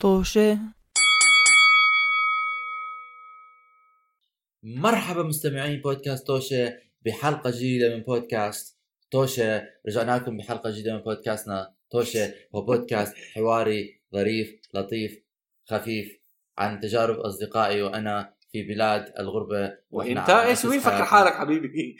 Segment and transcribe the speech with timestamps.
[0.00, 0.58] طوشة.
[4.62, 8.78] مرحبا مستمعين بودكاست توشة بحلقة جديدة من بودكاست
[9.10, 15.22] توشة رجعنا لكم بحلقة جديدة من بودكاستنا توشة هو بودكاست حواري ظريف لطيف
[15.70, 16.18] خفيف
[16.58, 19.78] عن تجارب أصدقائي وأنا في بلاد الغربة.
[19.90, 21.04] وإنت إيش؟ وين فكر.
[21.04, 21.96] حالك حبيبي؟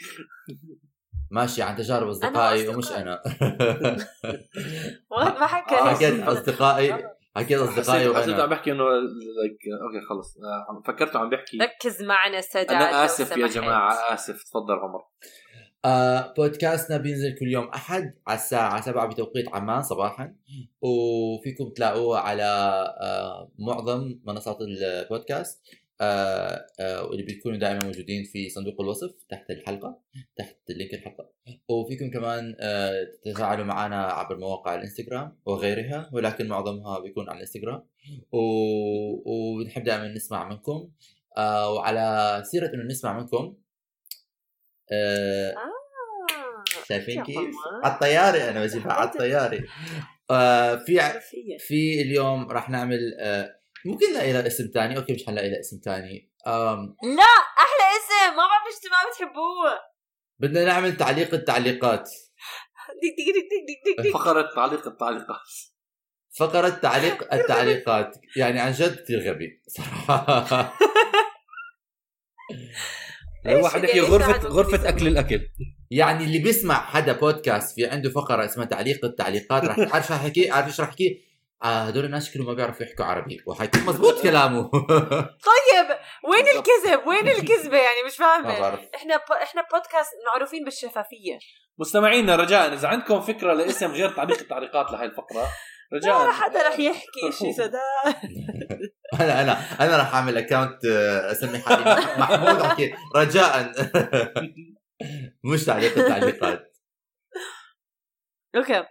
[1.31, 3.03] ماشي عن تجارب أصدقائي ومش أصدقاء.
[3.03, 3.23] أنا.
[5.11, 7.18] والله ما حكى آه، حكيت أصدقائي.
[7.39, 10.37] حكيت أصدقائي حسيت حسيت عم بحكي إنه like, أوكي خلص.
[10.37, 11.59] آه، فكرته عم بحكي.
[11.59, 13.47] ركز معنا سادات أنا آسف يا.
[13.47, 14.43] جماعة آسف.
[14.43, 15.01] تفضل عمر.
[15.85, 20.35] آه بودكاستنا بينزل كل يوم أحد على الساعة 7 بتوقيت عمان صباحا.
[20.83, 22.43] وفيكم تلاقوه على
[23.01, 25.63] آه معظم منصات البودكاست.
[26.01, 30.01] واللي بيكونوا دائما موجودين في صندوق الوصف تحت الحلقة
[30.37, 31.31] تحت link الحلقة
[31.69, 37.83] وفيكم كمان آه تتفاعلوا معنا عبر مواقع الإنستغرام وغيرها ولكن معظمها بيكون على الإنستغرام
[38.33, 38.39] و...
[39.25, 40.91] ونحب دائما نسمع منكم
[41.37, 43.57] آه وعلى سيرة إنه نسمع منكم
[44.93, 45.79] آه آه.
[46.89, 47.39] شايفين كيف؟
[47.85, 49.65] على الطيارة أنا بجيبها على الطيارة
[50.31, 51.01] آه في.
[51.59, 55.81] في اليوم راح نعمل آه ممكن نلاقي لها اسم ثاني okay مش حنلاقي لها اسم
[55.85, 56.97] ثاني آم.
[57.03, 58.37] لا أحلى اسم!
[58.37, 59.89] ما بعرف إيش ما بتحبوه
[60.39, 62.11] بدنا نعمل تعليق التعليقات.
[63.03, 64.01] ديك ديك ديك ديك ديك.
[64.01, 65.49] ديك فقرة تعليق التعليقات.
[66.39, 68.17] فقرة تعليق التعليقات.
[68.37, 69.63] يعني عن جد كثير غبي.
[69.69, 70.73] صراحة
[73.47, 75.49] واحد يحكي غرفه ممكن أكل الأكل.
[75.91, 80.51] يعني اللي بيسمع حدا بودكاست في عنده فقرة اسمها تعليق التعليقات راح عارف شو حكي
[80.51, 81.28] عارف إيش راح يحكي؟
[81.63, 84.71] آه هدول الناس شكلهم ما بيعرفوا يحكوا عربي وحيكون مزبوط كلامه.
[85.51, 88.81] طيب وين الكذب؟ وين الكذبة يعني؟ مش ما فاهمه بعرف.
[88.95, 89.33] إحنا ب...
[89.43, 91.39] إحنا بودكاست معروفين بالشفافية.
[91.81, 95.43] مستمعينا رجاء إذا عندكم فكرة لاسم غير تعليق التعليقات لهي الفقرة
[95.93, 97.81] ما رجاء حدا رح يحكي شيء سداد
[99.21, 100.85] أنا أنا أنا راح أعمل account
[101.31, 101.85] أسمي حالي
[102.19, 103.73] محمود احكي رجاء.
[105.45, 106.73] مش تعليق التعليقات.
[108.57, 108.85] okay.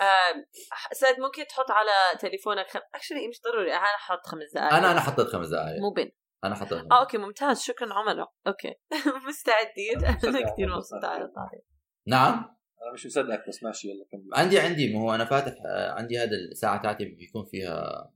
[0.00, 0.44] آه،
[0.92, 2.80] سيد ممكن تحط على تليفونك خم...
[2.94, 6.12] actually مش ضروري أنا حط خمس دقائق أنا أنا حطيت خمس دقائق مو بين
[6.44, 8.74] أنا حطيت آه okay ممتاز شكرا عمر okay.
[9.28, 10.04] مستعدين.
[10.04, 11.08] أنا كثير مبسوطة مصدق.
[11.08, 11.64] على الطريق
[12.06, 12.34] نعم؟
[12.82, 14.30] أنا مش مصدقك بس ماشي يلا كمل.
[14.34, 15.54] عندي عندي ما هو أنا فاتح
[15.96, 18.10] عندي هذا الساعة تاعتي بيكون فيها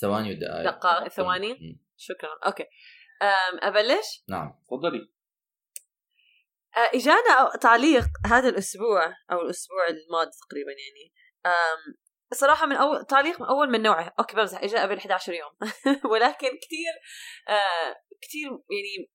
[0.00, 1.80] ثواني ودقائق دقائق ثواني.
[1.96, 2.30] شكرا.
[2.46, 2.64] okay.
[3.62, 4.58] أبلش؟ نعم.
[4.66, 5.12] تفضلي.
[6.76, 11.12] إجانا تعليق هذا الأسبوع أو الأسبوع الماضي تقريبا يعني.
[11.46, 11.94] أم
[12.32, 15.50] صراحة من أول تعليق من أول من نوعه، okay بمزح إجا قبل 11 يوم.
[16.12, 16.92] ولكن كثير
[17.48, 19.10] آه كثير يعني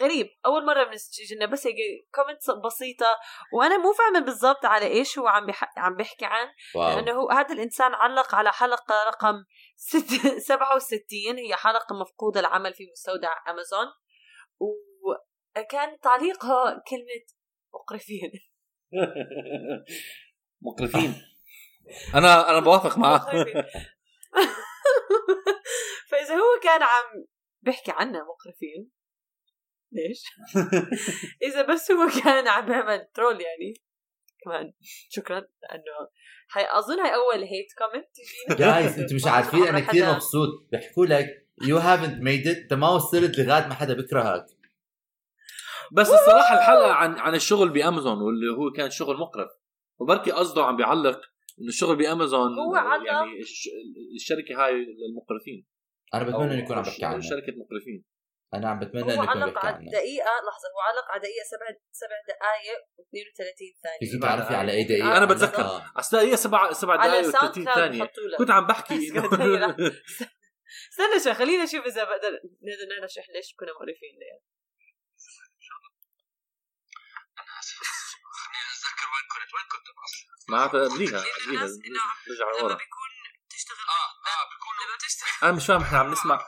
[0.00, 0.26] غريب.
[0.46, 1.76] أول مرة بنسجلنا بس هيك
[2.14, 3.18] comment بسيطة.
[3.52, 5.72] وأنا مو فاهمة بالضبط على إيش هو عم بح...
[5.78, 6.46] عم بيحكي عن.
[6.74, 6.96] wow.
[6.96, 9.44] لأنه هو هذا الإنسان علق على حلقة رقم
[9.76, 10.26] ست...
[10.48, 13.86] 67 هي حلقة مفقودة العمل في مستودع أمازون.
[15.58, 17.24] وكان تعليقها كلمة
[17.74, 18.32] مقرفين.
[20.62, 21.14] مقرفين.
[22.14, 23.54] أنا أنا بوافق معك مقرفين.
[26.10, 27.24] فإذا هو كان عم
[27.62, 28.90] بيحكي عنا مقرفين
[29.92, 30.22] ليش؟
[31.48, 33.74] إذا بس هو كان عم بيعمل troll يعني
[34.44, 34.72] كمان
[35.08, 36.08] شكرا لأنه
[36.56, 40.68] هي أظن هي أول hate comment تجينا جايز أنتم مش عارفين أنا كثير مبسوط.
[40.72, 44.46] بيحكوا لك you haven't made it انت ما وصلت لغاية ما حدا بيكرهك.
[45.92, 49.50] بس الصراحة الحلقة عن عن الشغل بأمازون واللي هو كان شغل مقرف.
[50.00, 51.20] وبركي قصده عم بيعلق
[51.60, 53.68] إنه الشغل بأمازون هو علق- يعني الش-
[54.20, 55.66] الشركة هاي للمقرفين.
[56.14, 58.04] أنا بتمنى إنه يكون عم بحكي عنها شركة مقرفين.
[58.54, 61.44] أنا عم بتمنى إنه يكون علق بحكي على عنها دقيقة لحظة هو علق على دقيقة
[61.50, 64.10] سبع سبع دقائق و32 ثانية.
[64.12, 65.16] فيك تعرفي على اي دقيقة.
[65.16, 65.62] أنا بتذكر.
[65.62, 65.82] آه.
[65.96, 68.00] أصل هي سبع سبع على دقائق Sound و30 Cloud ثانية.
[68.02, 68.38] حطوا لك.
[68.38, 68.94] كنت عم بحكي.
[70.92, 72.30] استنى شوي خلينا نشوف إذا بقدر
[72.62, 74.14] نقدر نرشح ليش كنا مقرفين
[78.84, 83.08] ليه معناتها قبليها قبليها الناس إنه نرجع لما بيكون
[83.50, 83.76] تشتغل.
[83.88, 85.28] آه آه بيكون لما تشتغل.
[85.42, 86.40] أنا مش فاهم إحنا عم نسمع.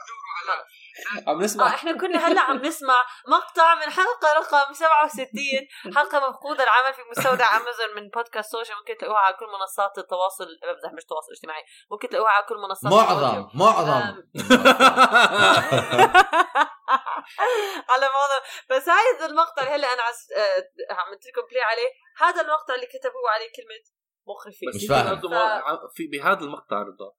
[1.27, 1.67] عم نسمع.
[1.75, 5.29] إحنا كنا هلأ عم نسمع مقطع من حلقة رقم 67
[5.95, 10.45] حلقة مفقودة العمل في مستودع أمازون من بودكاست سوشيال ممكن تلاقوها على كل منصات التواصل
[10.45, 11.65] بمزح مش تواصل اجتماعي.
[11.91, 14.23] ممكن تلاقوها على كل منصات معظم معظم.
[17.91, 18.41] على موضوع.
[18.71, 20.27] بس هاي المقطع اللي هلا أنا عز...
[20.37, 21.91] آه، عملت لكم play عليه.
[22.19, 23.83] هذا المقطع اللي كتبوه عليه كلمة
[24.29, 24.69] مقرفين.
[24.69, 25.21] بس مش فاهم.
[25.31, 25.63] ما-
[25.95, 27.13] في بهذا المقطع رضا.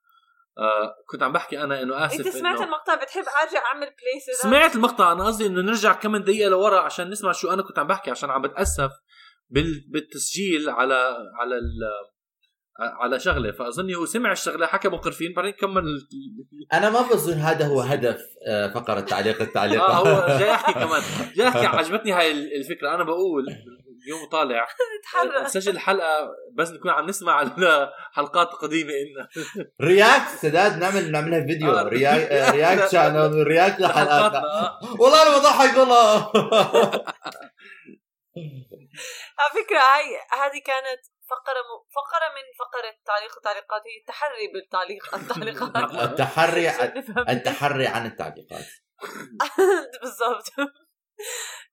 [0.59, 4.19] آه كنت عم بحكي أنا إنه آسف أنت سمعت إنه المقطع؟ بتحب أرجع أعمل play
[4.41, 5.11] سمعت المقطع.
[5.11, 8.29] أنا قصدي إنه نرجع كم دقيقة لورا عشان نسمع شو أنا كنت عم بحكي عشان
[8.29, 8.91] عم بتأسف
[9.49, 9.85] بال...
[9.91, 11.79] بالتسجيل على على ال...
[12.79, 16.07] على شغلة فأظني هو سمع الشغلة حكى مقرفين بعدين كمل ال-
[16.73, 19.81] أنا ما بظن هذا هو هدف آه، فقرة تعليق التعليق.
[19.83, 21.01] آه هو جاي يحكي كمان.
[21.35, 22.95] جاي يحكي عجبتني هاي ال- الفكرة.
[22.95, 23.43] أنا بقول
[24.05, 24.67] اليوم طالع
[25.03, 29.27] تحرك نسجل حلقة بس نكون عم نسمع على حلقات قديمه إلنا.
[29.81, 31.71] react سداد نعمل نعملها فيديو.
[31.71, 31.83] آه.
[31.83, 34.79] react آه، react channel react آه.
[34.99, 36.31] والله أنا بضحك والله.
[39.39, 40.05] على فكرة هاي
[40.41, 41.71] هذه كانت فقرة م...
[41.97, 43.81] فقرة من فقرة تعليق التعليقات.
[43.87, 45.15] هي التحري بالتعليق.
[45.15, 45.75] التعليقات.
[46.09, 46.69] التحري.
[47.35, 48.65] التحري عن التعليقات.
[50.01, 50.47] بالضبط.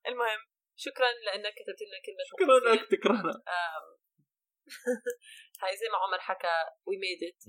[0.09, 0.41] المهم
[0.77, 2.73] شكرا لأنك كتبت لنا كلمة شكرا.
[2.73, 3.43] انك تكرهنا.
[5.63, 6.55] هاي زي ما عمر حكى
[6.87, 7.43] وي ميد ات.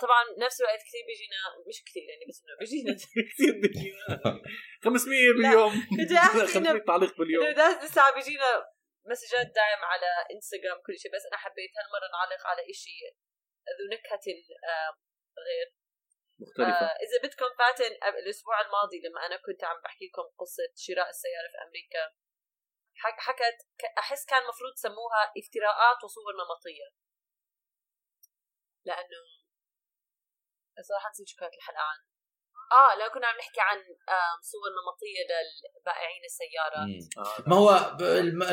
[0.00, 2.94] طبعا نفس الوقت كثير بيجينا مش كثير يعني بس إنه بيجينا
[3.32, 4.42] كثير بيجينا.
[4.84, 5.72] 500 باليوم.
[6.04, 7.44] بدي أحكي إنه- 500 تعليق باليوم.
[7.84, 8.66] لسه عم بيجينا
[9.04, 12.96] مسجات داعم على انستغرام كل شيء بس أنا حبيت هالمرة نعلق على إشي
[13.78, 14.26] ذو نكهة
[15.46, 15.68] غير.
[16.40, 16.86] مختلفة.
[16.86, 21.48] آه إذا بدكم فاتن الأسبوع الماضي لما أنا كنت عم بحكي لكم قصة شراء السيارة
[21.52, 22.04] في أمريكا
[22.96, 23.56] حك- حكت
[23.98, 26.88] أحس كان المفروض سموها افتراءات وصور نمطيه
[28.84, 29.22] لأنه
[30.88, 31.98] صراحة نسيت شو كانت الحلقة عن
[32.80, 33.78] آه لو كنا عم نحكي عن
[34.50, 37.24] صور نمطية للبائعين السيارة مم.
[37.24, 37.48] آه.
[37.50, 37.96] ما هو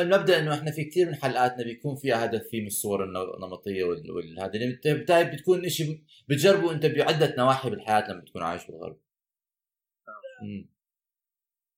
[0.02, 4.10] المبدأ إنه إحنا في كثير من حلقاتنا بيكون فيها هدف فيه من الصور النمطية وال-
[4.10, 4.52] والهذا
[4.84, 9.00] بالتالي بتكون شيء بتجربه انت بعدة نواحي بالحياة لما تكون عايش بالغرب.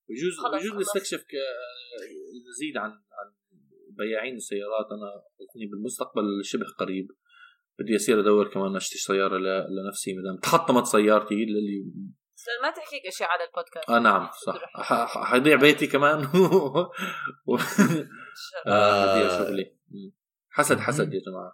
[0.08, 0.80] بجوز خلص، بجوز.
[0.80, 1.24] نستكشف
[2.50, 3.34] نزيد عن عن
[3.90, 7.08] بياعين السيارات أنا قلتني بالمستقبل شبه قريب
[7.78, 12.21] بدي أصير أدور كمان أشتري سيارة ل- لنفسي مدام تحطمت سيارتي اللي بس
[12.62, 13.90] ما تحكيك أشياء على البودكاست.
[13.90, 14.54] آه نعم صح.
[15.30, 16.18] حيضيع بيتي كمان.
[17.46, 17.58] و-
[18.66, 19.74] آه، حيضيع شغلي.
[20.50, 21.52] حسد حسد يا جماعة.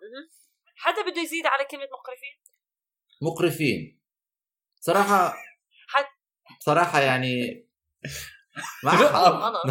[0.76, 2.42] حدا بده يزيد على كلمة مقرفين؟
[3.22, 4.00] مقرفين.
[4.80, 5.34] صراحة
[5.88, 6.04] حد.
[6.60, 7.66] صراحة يعني
[8.84, 9.66] ما غلط.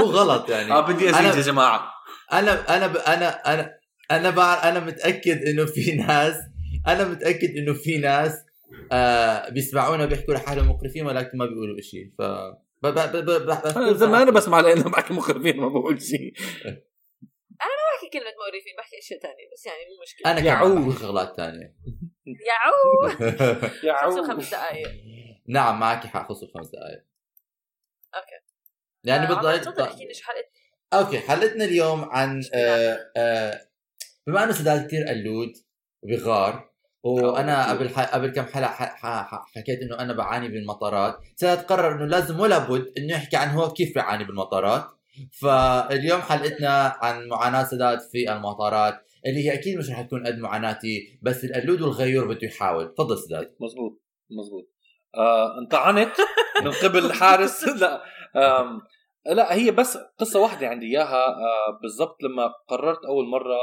[0.00, 0.72] مو غلط يعني.
[0.72, 1.92] آه بدي أزيد أنا- يا جماعة.
[2.32, 2.96] أنا أنا ب...
[2.96, 3.78] أنا أنا
[4.10, 6.34] أنا أنا متأكد إنه في ناس
[6.86, 8.32] أنا متأكد إنه في ناس
[8.92, 12.86] آه بيسمعونا بيحكوا لحالهم مقرفين ولكن ما بيقولوا شيء ف ب...
[12.86, 12.98] ب...
[12.98, 13.16] ب...
[13.16, 13.46] ب...
[13.46, 13.50] ب...
[13.50, 16.32] أنا زي ما أنا بسمع لأنه بحكي مخرفين ما بقول شيء
[17.94, 20.30] بحكي كلمة مقرفين بحكي أشياء ثانية بس يعني مو مشكلة.
[20.32, 20.88] أنا يا كمان عو.
[20.90, 21.74] بحكي شغلات ثانية
[22.48, 23.08] يا عو
[23.88, 24.88] يا عو 55 دقائق
[25.48, 27.04] نعم معك حق خصوص خمس دقائق
[28.14, 28.44] أوكي.
[29.04, 29.60] يعني آه، بالضبط.
[29.64, 30.48] تفضل احكي لي شو حلقة.
[30.92, 33.60] okay حلقتنا اليوم عن آه آه
[34.26, 35.52] بما إنه سداد كثير كلاود
[36.02, 36.71] وبغار
[37.04, 38.14] وأنا قبل ح...
[38.14, 38.84] قبل كم حلقة ح...
[39.06, 39.44] ح...
[39.56, 43.70] حكيت إنه أنا بعاني بالمطارات سداد قرر إنه لازم ولا بد إنه يحكي عن هو
[43.70, 44.84] كيف بيعاني بالمطارات.
[45.40, 48.94] فاليوم حلقتنا عن معاناة سداد في المطارات
[49.26, 52.94] اللي هي أكيد مش رح تكون قد معاناتي بس القلود والغيور بده يحاول.
[52.94, 53.54] تفضل سداد.
[53.60, 54.68] مزبوط مزبوط.
[55.16, 56.12] آه انطعنت
[56.64, 58.02] من قبل الحارس؟ لا.
[58.36, 58.80] آم
[59.26, 61.26] لا هي بس قصة واحدة عندي إياها.
[61.26, 63.56] آه بالضبط لما قررت أول مرة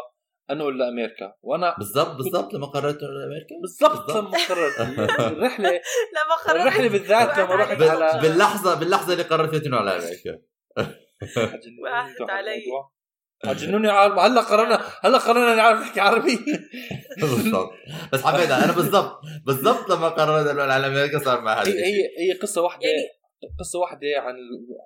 [0.52, 4.12] انقل لامريكا وأنا بالضبط بالضبط لما قررت أروح أمريكا بالضبط.
[4.12, 4.80] لما قررت.
[5.32, 6.62] الرحلة لما قررت.
[6.62, 7.82] الرحلة بالذات لما رحت.
[7.82, 10.40] على باللحظة باللحظة اللي قررت فيها تنقل على أمريكا
[11.84, 12.64] وقعت علي.
[13.56, 16.36] جنوني عالم هلا قررنا هلا قررنا نعرف نحكي عربي.
[17.22, 17.72] بالضبط.
[18.14, 22.02] بس حبيتها أنا بالضبط بالضبط لما قررت انقل على أمريكا صار مع هذا هي هي
[22.34, 23.10] هي قصة واحدة يعني-
[23.60, 24.36] قصة واحدة عن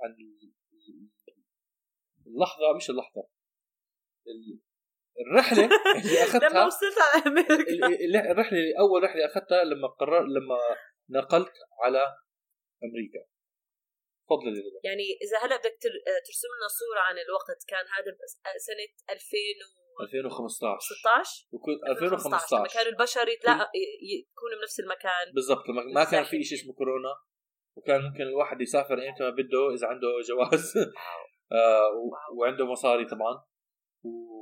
[0.04, 0.16] عن
[2.28, 3.22] اللحظة مش اللحظة.
[4.28, 4.60] ال-
[5.22, 5.65] الرحلة
[5.98, 7.53] اللي لما اخذتها وصلت على أمريكا.
[7.53, 7.84] ال-
[8.15, 10.58] ال- الرحلة أول رحلة أخذتها لما قرر لما
[11.10, 11.53] نقلت
[11.84, 12.01] على
[12.84, 13.22] أمريكا.
[14.27, 14.53] تفضل.
[14.84, 18.12] يعني إذا هلأ بدك تر- ترسم لنا صورة عن الوقت كان هذا
[18.67, 23.70] سنة 2016 2015 وكنت 2015 لما 2015 كانوا البشر يتلاقوا
[24.12, 25.25] يكونوا بنفس المكان.
[25.36, 26.43] بالضبط لما ما كان في.
[26.43, 27.13] شيء اسمه كورونا.
[27.77, 30.74] وكان ممكن الواحد يسافر ايمتى ما بده إذا عنده جواز.
[31.58, 33.34] آه و- وعنده مصاري طبعا.
[34.03, 34.33] و-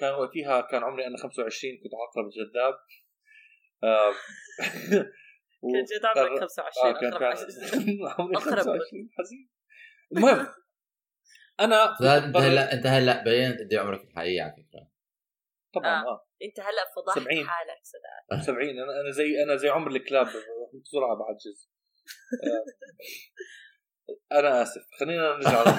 [0.00, 2.74] وكان وقتها كان عمري أنا 25 كنت عقرب جذاب
[3.84, 4.12] آه.
[5.72, 7.98] كان جد عمرك 25 آه كان كان سنين.
[8.18, 8.58] عمري أقرب.
[8.58, 9.50] 25 حزين.
[10.16, 10.46] المهم
[11.60, 11.84] أنا
[12.26, 14.90] انت هلا أنت هلا بينت قد إيه عمرك الحقيقي على فكرة؟
[15.74, 16.08] طبعا آه.
[16.08, 16.26] آه.
[16.42, 17.48] أنت هلا فضحت 70.
[17.48, 20.26] حالك سداد 70 أنا أنا زي أنا زي عمر الكلاب
[20.84, 21.70] بسرعة بعجز.
[22.44, 22.64] آه،
[24.32, 24.82] أنا آسف.
[25.00, 25.64] خلينا نرجع.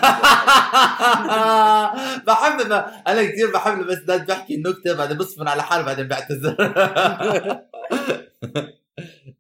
[2.28, 6.56] بحب ما أنا كثير بحب لما سداد بحكي النكته بعدين بصفن على حاله بعدين بعتذر.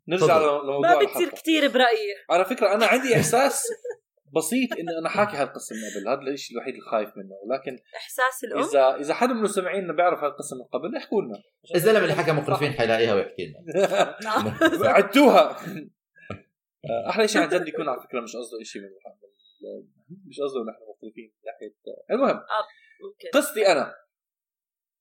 [0.08, 0.38] نرجع.
[0.38, 1.30] لموضوع ما بتصير.
[1.30, 2.16] كثير برأيي.
[2.30, 3.64] على فكرة أنا عندي إحساس
[4.36, 7.36] بسيط انه أنا حاكي هالقصه من قبل هذا الشيء الوحيد اللي خايف منه.
[7.46, 11.42] ولكن إحساس الأم؟ اذا إذا حدا من المستمعين بيعرف هالقصه من قبل احكوا لنا.
[11.76, 14.18] الزلمه اللي حكى مقرفين حيلاقيها ويحكي لنا.
[14.24, 14.54] نعم.
[14.84, 15.58] عدتوها
[16.90, 18.90] أحلى شيء عن جد يكون على فكرة مش قصده شيء من
[20.28, 21.76] مش قصده نحن مختلفين من ناحية
[22.12, 22.46] المهم.
[23.04, 23.30] ممكن.
[23.34, 23.96] قصتي أنا.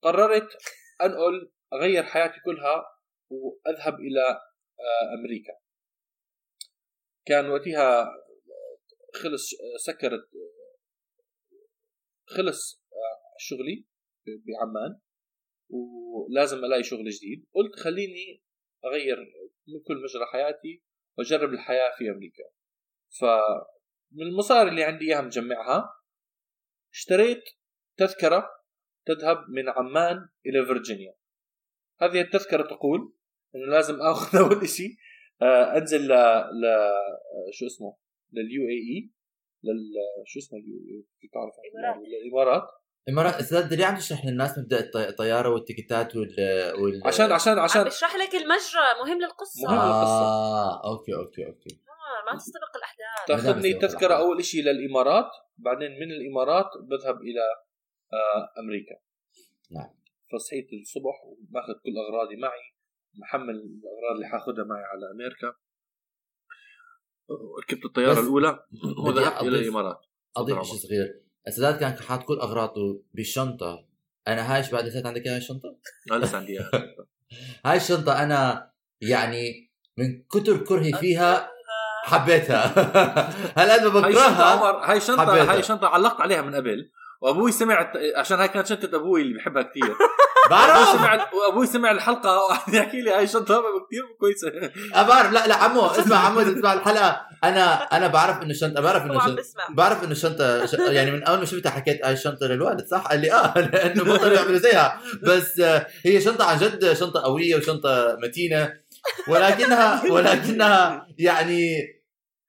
[0.03, 0.49] قررت
[1.03, 2.85] انقل أغير حياتي كلها
[3.31, 4.29] وأذهب إلى
[4.81, 5.53] آه، أمريكا.
[7.27, 8.09] كان وقتها
[9.15, 10.31] خلص سكرت
[12.27, 13.87] خلص آه، شغلي
[14.27, 15.01] بعمان
[15.71, 17.47] ولازم ألاقي شغل جديد.
[17.55, 18.43] قلت خليني
[18.85, 19.17] أغير
[19.69, 20.83] من كل مجرى حياتي
[21.21, 22.45] وأجرب الحياة في أمريكا.
[23.21, 25.95] فمن المصاري اللي عندي إياها مجمعها
[26.93, 27.45] اشتريت
[27.97, 28.51] تذكرة
[29.07, 31.15] تذهب من عمان إلى فيرجينيا.
[32.01, 33.15] هذه التذكرة تقول
[33.55, 34.97] إنه لازم آخذ أول شيء
[35.43, 36.13] آه، أنزل ل
[36.63, 36.65] ل
[37.53, 37.97] شو اسمه
[38.33, 39.11] لل UAE
[39.65, 39.95] لل
[40.27, 41.07] شو اسمه ال UAE
[41.65, 41.97] الإمارات.
[42.07, 42.69] الامارات
[43.09, 46.35] امارات أستاذ ليه عم تشرح للناس مبدأ الط- الطيارة وال ticketات وال,
[46.81, 47.03] وال...
[47.07, 49.75] عشان عشان عم عشان بشرح لك المجرى مهم للقصة مهم.
[49.79, 50.25] القصة.
[50.25, 56.11] آه okay okay okay آه، ما تستبق الأحداث تأخذني تذكرة أول شيء للإمارات بعدين من
[56.11, 57.43] الإمارات بذهب إلى
[58.13, 58.95] آه، أمريكا
[59.71, 59.91] نعم.
[60.33, 62.75] فصحيت الصبح وماخذ كل أغراضي معي
[63.15, 65.55] محمل الأغراض اللي حاخذها معي على أمريكا
[67.63, 68.65] ركبت الطيارة الأولى
[69.07, 70.01] وذهبت إلى الإمارات
[70.37, 70.77] أضيف شيء.
[70.77, 73.85] صغير السادات كان حاط كل أغراضه بالشنطة.
[74.29, 76.59] أنا هاي بعد نسيت عندك هاي الشنطة؟ لا لسه عندي.
[77.67, 78.71] هاي الشنطة أنا
[79.01, 81.51] يعني من كتر كرهي فيها
[82.05, 82.67] حبيتها.
[83.59, 85.53] هلا شنطه بكرهها؟ هاي شنطه.
[85.53, 86.91] هاي شنطه علقت عليها من قبل.
[87.21, 89.97] وأبوي سمع عشان هاي كانت شنطه أبوي اللي بحبها كثير.
[90.51, 90.89] بعرف!
[90.89, 94.51] سمع وأبوي سمع الحلقة وقعد يحكي لي هاي شنطه كثير كويسة.
[94.93, 95.33] بعرف!
[95.33, 97.21] لا لا عمو اسمع عمو إذا تسمع الحلقة.
[97.45, 99.69] أنا أنا بعرف إنه الشنطه بعرف إنه بسمع.
[99.71, 100.73] بعرف إنه الشنطه ش...
[100.73, 104.33] يعني من أول ما شفتها حكيت هاي الشنطه للوالد صح؟ قال لي آه لأنه بطلوا
[104.35, 105.01] يعملوا زيها.
[105.23, 108.73] بس آه، هي شنطة عن جد شنطة قوية وشنطة متينة.
[109.29, 111.77] ولكنها ولكنها يعني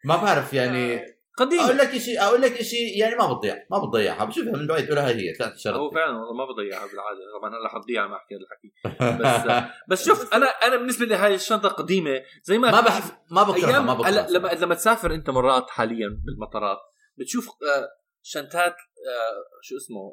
[0.05, 1.01] ما بعرف يعني
[1.41, 4.91] أقول قديم لك شيء أقول لك شيء يعني ما بتضيع ما بتضيعها بشوفها من بعيد
[4.91, 7.19] هاي هي ثلاث هو شرط فعلا والله ما بضيعها بالعادة.
[7.39, 8.71] طبعا هلا حتضيع ما أحكي هذا الحكي
[9.21, 13.43] بس بس شوف أنا أنا بالنسبة لي هاي الشنطة قديمه زي ما ما بحب ما
[13.43, 16.77] بكرهها ما هلا بكرهها لما لما تسافر أنت مرات حاليا بالمطارات
[17.17, 17.89] بتشوف آه،
[18.23, 20.11] شنطات آه، شو اسمه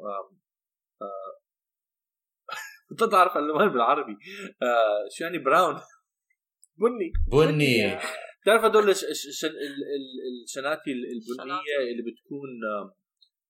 [2.89, 4.17] كنت تعرف اللون بالعربي.
[4.61, 5.81] آه، شو يعني brown؟
[6.77, 7.13] بني.
[7.31, 7.99] بني.
[8.49, 9.51] بتعرف هدول الش- الش- الش- ال-
[9.97, 12.95] ال- الشناتي ال- البنية اللي بتكون آه،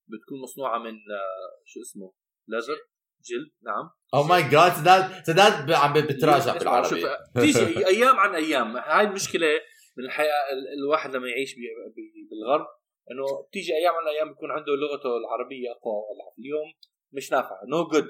[0.08, 2.12] بتكون مصنوعة من آه، شو اسمه؟
[2.48, 2.76] leather؟
[3.24, 3.90] جلد؟ نعم.
[4.14, 7.02] oh my God سداد سداد عم بتراجع بالعربي.
[7.34, 8.76] تيجي أيام عن أيام.
[8.76, 9.48] هاي المشكلة
[9.96, 11.54] من الحياة ال- الواحد لما يعيش
[12.30, 12.66] بالغرب
[13.10, 16.02] إنه بتيجي أيام عن أيام بيكون عنده لغته العربية أقوى
[16.38, 16.72] اليوم
[17.12, 18.06] مش نافعه no good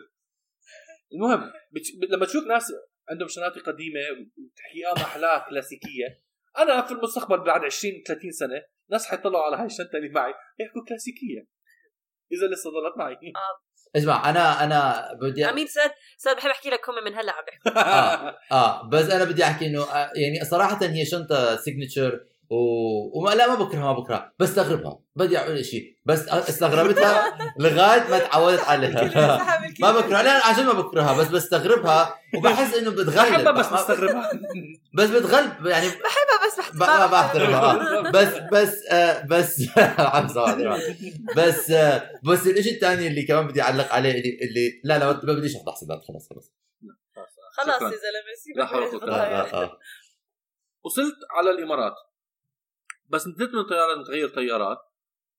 [1.13, 2.73] المهم بتش- لما تشوف ناس
[3.09, 6.23] عندهم شناتي قديمة وتحكيها محلاها كلاسيكية
[6.59, 10.83] أنا في المستقبل بعد 20 30 سنة ناس حيطلعوا على هاي الشنطه اللي معي يحكوا
[10.89, 11.41] كلاسيكية.
[12.33, 13.17] إذا لسه ضلت معي.
[13.97, 17.83] اسمع أنا أنا بدي أمين ساد ساد بحب أحكي لك هم من هلأ عم بيحكوا.
[17.83, 18.39] آه.
[18.53, 23.19] آه بس أنا بدي أحكي إنه آه، يعني صراحة هي شنطة signature و...
[23.19, 28.61] وما لا ما بكرهها ما بكرهها بستغربها بدي أقول شيء بس استغربتها لغاية ما تعودت
[28.61, 29.05] عليها.
[29.81, 31.19] ما بكرهها لا عشان ما بكرهها.
[31.19, 33.15] بس بستغربها وبحس إنه بتغلب.
[33.17, 34.31] بحبها بس بستغربها.
[34.95, 38.11] بس بتغلب يعني بحبها بس ب- ما بحترمها.
[38.11, 39.61] بس بس آه بس.
[41.37, 45.13] بس آه بس الشيء الثاني اللي كمان بدي أعلق عليه اللي, اللي لا لا ما
[45.33, 46.53] بديش أفضح سداد خلص خلص
[47.53, 47.83] خلاص.
[47.83, 49.79] يا زلمة سيبك لا حول ولا آه.
[50.85, 51.95] وصلت على الإمارات.
[53.11, 54.79] بس نزلت من طيارة تغير طيارات.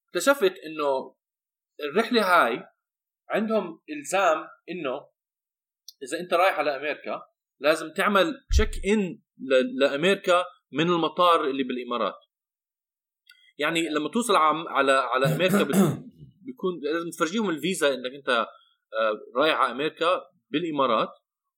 [0.08, 1.16] اكتشفت إنه
[1.84, 2.64] الرحلة هاي
[3.30, 5.08] عندهم إلزام إنه
[6.04, 7.22] إذا أنت رايح على أمريكا
[7.60, 9.22] لازم تعمل check in
[9.80, 12.20] لأمريكا من المطار اللي بالإمارات.
[13.58, 15.64] يعني لما توصل على على أمريكا
[16.46, 21.10] بيكون لازم تفرجيهم الفيزا إنك أنت آه، رايح على أمريكا بالإمارات.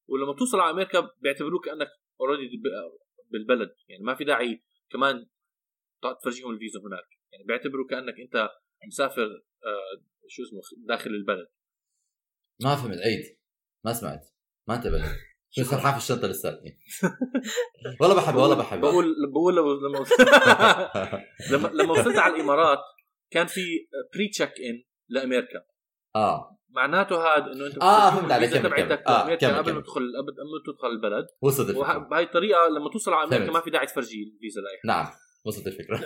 [0.07, 1.87] ولما توصل على أمريكا بيعتبروك انك
[2.21, 2.61] already
[3.31, 3.75] بالبلد.
[3.87, 5.25] يعني ما في داعي كمان
[6.21, 7.05] تفرجيهم الفيزا هناك.
[7.31, 8.49] يعني بيعتبروا كأنك أنت
[8.87, 9.23] مسافر
[9.65, 11.47] آه، شو اسمه داخل البلد.
[12.63, 13.37] ما فهمت عيد
[13.85, 14.29] ما سمعت.
[14.67, 15.11] ما انتبهت
[15.55, 16.79] شو؟ سرحان في الشنطة لساتني
[18.01, 18.91] والله بحبها والله بحبها.
[18.91, 20.19] بقول بقول لما وصلت
[21.51, 22.79] لما لما وصلت على الإمارات
[23.31, 23.61] كان في
[24.15, 25.63] pre check in لأمريكا.
[26.15, 26.59] آه.
[26.69, 28.51] معناته هذا إنه أنت بتفرجيهم فهمت عليك.
[28.53, 29.81] تبعتك آه، كمل، قبل ما.
[29.81, 31.25] تدخل قبل ما تدخل البلد.
[31.41, 33.51] وصلت وبهاي الطريقة لما توصل على أمريكا.
[33.53, 35.05] ما في داعي تفرجي الفيزا لأي نعم.
[35.45, 35.97] وصلت الفكرة.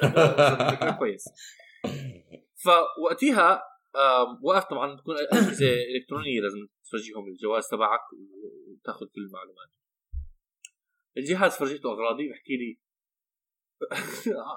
[0.76, 1.26] حد كويس.
[2.66, 3.64] فوقتها
[4.44, 9.70] وقف طبعا بتكون اجهزه الكترونيه لازم تفرجيهم الجواز تبعك وتاخذ كل المعلومات.
[11.18, 12.80] الجهاز فرجيته أغراضي بحكي لي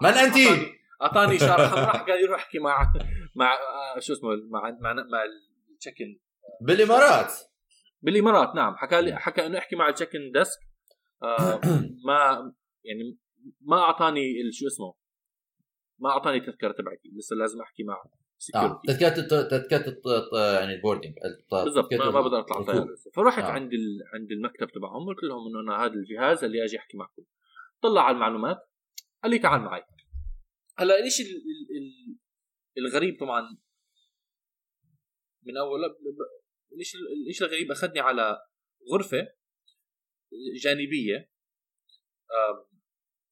[0.03, 2.93] من أنت؟ أعطاني- أعطاني اشاره حمراء قال لي روح احكي مع
[3.37, 5.25] مع آه، شو اسمه مع مع, مع
[5.73, 6.19] التشيكن.
[6.63, 7.33] بالإمارات.
[8.03, 8.77] بالإمارات نعم.
[8.77, 10.59] حكى لي حكى إنه احكي مع التشيكن ديسك.
[11.23, 11.61] آه
[12.07, 12.53] ما
[12.85, 13.19] يعني
[13.61, 14.95] ما أعطاني شو اسمه؟
[15.99, 18.03] ما أعطاني التذكره تبعتي لسه لازم أحكي مع
[18.57, 18.83] الط-
[19.51, 21.15] تذكرة الط- يعني البوردنج
[21.53, 22.75] بالضبط ما, ما بقدر أطلع الركوب.
[22.75, 23.47] طياره لسه فرحت آه.
[23.47, 23.99] عند ال...
[24.15, 27.23] عند المكتب تبعهم قلت لهم إنه أنا هذا الجهاز اللي أجي أحكي معكم.
[27.83, 28.69] طلع على المعلومات
[29.23, 29.83] قال لي تعال معي.
[30.79, 31.27] هلا ليش ال...
[31.27, 31.77] ال...
[31.77, 32.17] ال...
[32.79, 33.59] الغريب طبعا؟
[35.43, 35.81] من أول
[36.77, 38.39] ليش ليش الغريب؟ أخذني على
[38.93, 39.29] غرفة
[40.63, 41.31] جانبية.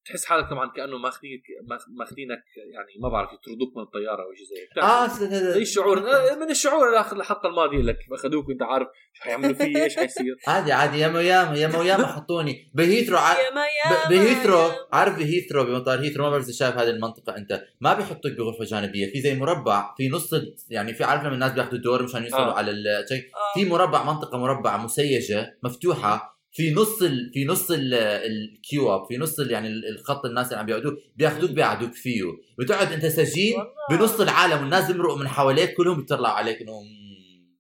[0.09, 2.43] تحس حالك طبعا كأنه ماخذينك ماخ- ماخذينك
[2.75, 4.71] يعني ما بعرف يطردوك من الطيارة أو شيء زي هيك.
[4.73, 5.99] بتعرف؟ آه زي الشعور.
[5.99, 7.99] آه، من الشعور الحلقة الماضيه لك.
[8.13, 10.37] أخذوك وأنت عارف شو حيعملوا فيي إيش حيصير.
[10.49, 10.99] عادي عادي.
[10.99, 12.71] ياما وياما ياما وياما حطوني.
[12.75, 13.37] بهيثرو ع-
[14.11, 16.25] بهيثرو عارف بهيثرو بمطار هيثرو.
[16.25, 17.37] ما بعرف إذا شايف هذه المنطقة.
[17.37, 19.13] أنت ما بيحطوك بغرفة جانبية.
[19.13, 20.31] في زي مربع في نص
[20.71, 22.55] يعني في عارف لما الناس بياخذوا دور مشان يوصلوا آه.
[22.55, 23.59] على التشيك آه.
[23.61, 26.38] في مربع منطقة مربعه مسيجة مفتوحة.
[26.59, 27.31] في نص ال...
[27.35, 29.51] في نص ال- ال queue up في نص ال...
[29.51, 32.23] يعني ال- الخط الناس اللي عم بيقعدوه بياخذوك بيقعدوك فيه.
[32.59, 33.55] بتقعد انت سجين.
[33.91, 36.73] بنص العالم والناس بيمرقوا من حواليك كلهم بيطلعوا عليك انه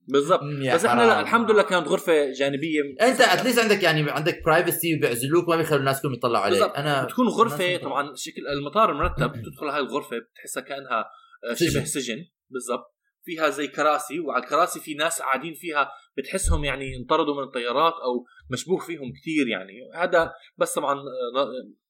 [0.09, 0.41] بالضبط.
[0.75, 1.03] بس إحنا.
[1.03, 2.81] لا الحمد لله كانت غرفة جانبية.
[3.01, 6.59] انت at least عندك يعني عندك privacy وبيعزلوك ما بيخلوا الناس كلهم يطلعوا عليك.
[6.59, 6.77] بالضبط.
[6.77, 9.33] أنا بتكون غرفة طبعا شكل المطار مرتب.
[9.43, 11.05] تدخل هاي الغرفة بتحسها كأنها
[11.51, 11.71] آه، سجن.
[11.71, 12.25] شبه سجن.
[12.51, 12.95] بالضبط.
[13.25, 15.89] فيها زي كراسي وعلى الكراسي في ناس قاعدين فيها
[16.19, 19.73] بتحسهم يعني انطردوا من الطيارات أو مشبوه فيهم كثير يعني.
[19.95, 21.47] هذا بس طبعا آه،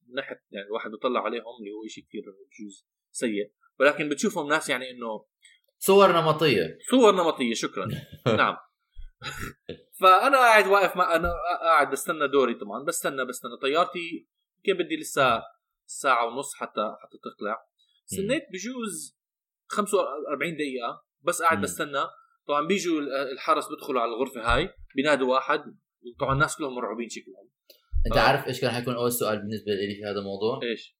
[0.08, 3.52] من ناحيه يعني الواحد بيطلع عليهم اللي هو شيء كثير بجوز سيء.
[3.80, 5.24] ولكن بتشوفهم ناس يعني إنه
[5.78, 6.78] صور نمطية.
[6.90, 7.88] صور نمطية شكرا.
[8.36, 8.56] نعم.
[10.00, 12.84] فأنا قاعد واقف مع أنا قاعد بستنى دوري طبعا.
[12.84, 13.56] بستنى بستنى.
[13.62, 15.42] طيارتي يمكن بدي لسه
[15.86, 17.66] ساعة ونص حتى حتى تطلع.
[18.12, 19.18] استنيت بجوز
[19.66, 21.60] 45 دقيقة بس قاعد.
[21.60, 22.04] بستنى.
[22.48, 23.00] طبعا بيجوا
[23.32, 25.78] الحرس بيدخلوا على الغرفة هاي بينادوا واحد.
[26.20, 27.50] طبعا الناس كلهم مرعوبين شكلهم.
[28.06, 28.20] أنت آه.
[28.20, 30.98] عارف إيش كان حيكون أول سؤال بالنسبة لي في هذا الموضوع؟ إيش؟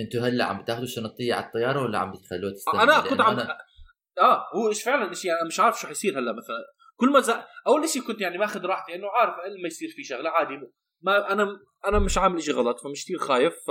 [0.00, 3.58] أنتوا هلأ عم بتاخذوا الشنطيه على الطيارة ولا عم بتخلوها تستنى؟ أنا كنت عم أنا...
[4.20, 6.56] آه هو إيش فعلا شيء أنا مش عارف شو حيصير هلأ مثلا.
[6.96, 10.30] كل ما زق أول شيء كنت يعني ماخذ راحتي إنه عارف ما يصير في شغلة
[10.30, 10.54] عادي
[11.02, 13.70] ما أنا أنا مش عامل شيء غلط فمش كثير خايف ف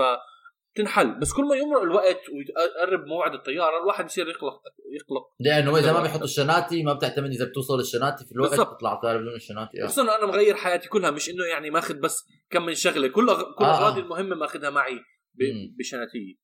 [0.75, 4.61] تنحل بس كل ما يمرق الوقت ويقرب موعد الطيارة الواحد بصير يقلق
[4.93, 8.53] يقلق لأنه إذا ما بيحطوا الشناتي ما بتعتمد إذا بتوصل الشناتي في الوقت.
[8.53, 9.85] بتطلع الطياره بدون الشناتي آه.
[9.87, 13.41] خصوصا أنا مغير حياتي كلها مش إنه يعني ماخذ بس كم من شغلة كل أغ...
[13.57, 14.03] كل آه، أغراضي آه.
[14.03, 14.95] المهمة ماخذها معي
[15.33, 15.43] ب...
[15.43, 15.75] مم.
[15.79, 16.39] بشنتي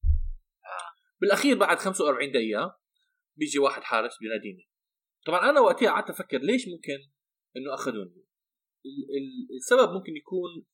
[1.22, 2.80] بالأخير بعد 45 دقيقة
[3.38, 4.70] بيجي واحد حارس بيناديني
[5.28, 7.12] طبعا أنا وقتها قعدت أفكر ليش ممكن
[7.58, 8.26] إنه أخذوني
[8.86, 10.66] ال- ال- السبب ممكن يكون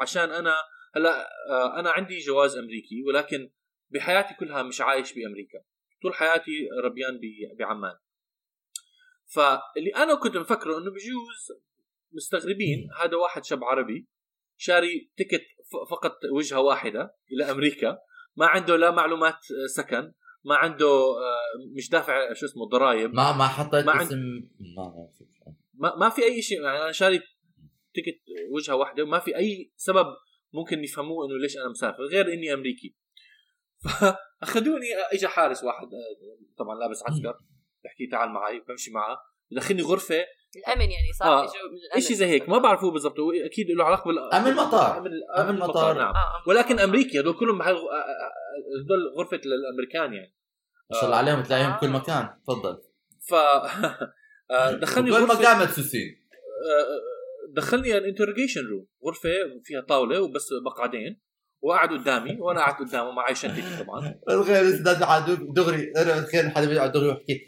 [0.00, 0.54] عشان أنا
[0.96, 3.50] هلا آه، أنا عندي جواز أمريكي ولكن
[3.90, 5.58] بحياتي كلها مش عايش بأمريكا.
[6.02, 7.20] طول حياتي ربيان
[7.58, 7.94] بعمان.
[9.26, 11.60] فاللي أنا كنت مفكره إنه بجوز
[12.12, 14.08] مستغربين هذا واحد شاب عربي
[14.56, 15.44] شاري تكت
[15.90, 17.98] فقط وجهة واحدة إلى أمريكا
[18.36, 20.12] ما عنده لا معلومات آه، سكن
[20.44, 23.14] ما عنده آه، مش دافع شو اسمه ضرائب.
[23.14, 24.18] ما ما حطيت ما اسم
[25.74, 27.18] ما, ما في أي شيء يعني أنا شاري
[27.94, 30.06] تكت وجهة واحدة وما في أي سبب
[30.52, 32.96] ممكن يفهموه إنه ليش أنا مسافر غير إني أمريكي
[33.84, 37.38] فأخذوني اجى حارس واحد آه، طبعا لابس عسكر
[37.84, 39.18] بحكي تعال معي بمشي معه
[39.50, 40.24] بدخلني غرفة
[40.56, 41.98] الأمن يعني صار آه.
[41.98, 44.98] شيء زي هيك ما بعرف هو بالضبط هو أكيد له علاقة بال أمن مطار.
[44.98, 45.98] أمن أمن مطار.
[45.98, 46.48] نعم آه.
[46.48, 50.34] ولكن أمريكي هذول كلهم بحال هذول غرفة الأمريكان يعني
[50.90, 51.76] ما شاء الله عليهم تلاقيهم آه.
[51.76, 52.82] بكل مكان تفضل
[53.28, 53.34] ف
[54.50, 56.26] آه، دخلني بكل غرفه مكان مدسوسين
[56.70, 57.19] آه،
[57.56, 59.28] دخلني ال interrogation room غرفة
[59.64, 61.20] فيها طاولة وبس مقعدين.
[61.62, 64.14] وقعد قدامي وأنا قعدت قدامه معي شنطتي طبعا.
[64.30, 64.64] الغير
[65.52, 67.40] دغري أنا تخيل حدا بيقعد دغري ويحكي.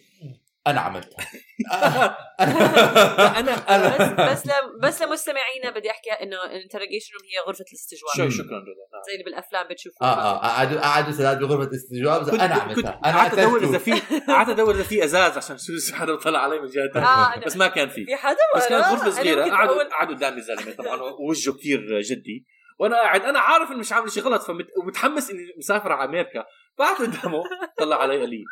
[0.67, 1.27] أنا عملتها.
[3.39, 3.57] أنا
[3.99, 4.51] بس بس ل...
[4.83, 8.13] بس لمستمعينا بدي أحكي إنه ال interrogation room هي غرفة الاستجواب.
[8.17, 9.03] شو شكرا جدا نعم.
[9.07, 10.11] زي اللي بالأفلام بتشوفوها.
[10.11, 13.01] آه آه قعدوا قعدوا ثلاث بغرفة استجواب كنت أنا عملتها.
[13.05, 13.93] أنا قعدت أدور إذا في
[14.29, 17.57] قعدت أدور إذا في إزاز عشان شو حدا طلع علي من جهة ثانية آه، بس
[17.57, 18.05] ما كان في.
[18.05, 19.51] في حدا؟ بس كانت؟ غرفة صغيرة.
[19.51, 22.47] قعدوا أول- قعد قدامي زلمه طبعا ووجهه كثير جدي.
[22.79, 24.67] وأنا قاعد أنا عارف إنه مش عامل شيء غلط فمت...
[24.83, 26.45] ومتحمس إني مسافر على أمريكا.
[26.79, 27.43] فقعدت قدامه
[27.79, 28.45] طلع علي قال لي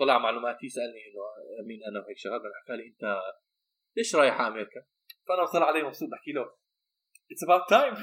[0.00, 1.22] طلع معلوماتي سألني إنه
[1.66, 2.38] مين أنا وهيك شغلة.
[2.64, 3.20] حكى لي إنت
[3.96, 4.80] ليش رايح على أمريكا؟
[5.28, 6.42] فأنا طلع علي مبسوط بحكي له
[7.32, 7.94] it's about time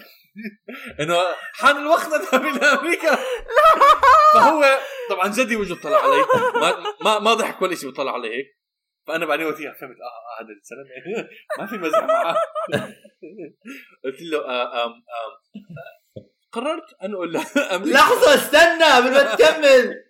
[0.99, 1.15] إنه
[1.53, 3.15] حان الوقت اذهب إلى أمريكا.
[4.35, 6.21] فهو طبعا جدي وجهه طلع علي
[6.61, 8.45] ما ما, ما ضحك ولا شيء بيطلع علي هيك.
[9.07, 12.35] فأنا بعدين وقتها فهمت آه آه هذا الزلمه ما في مزح معاه
[14.05, 15.31] قلت له آه آم آم
[16.51, 20.03] قررت أن أقول له أمريكا- لحظة استنى قبل ما تكمل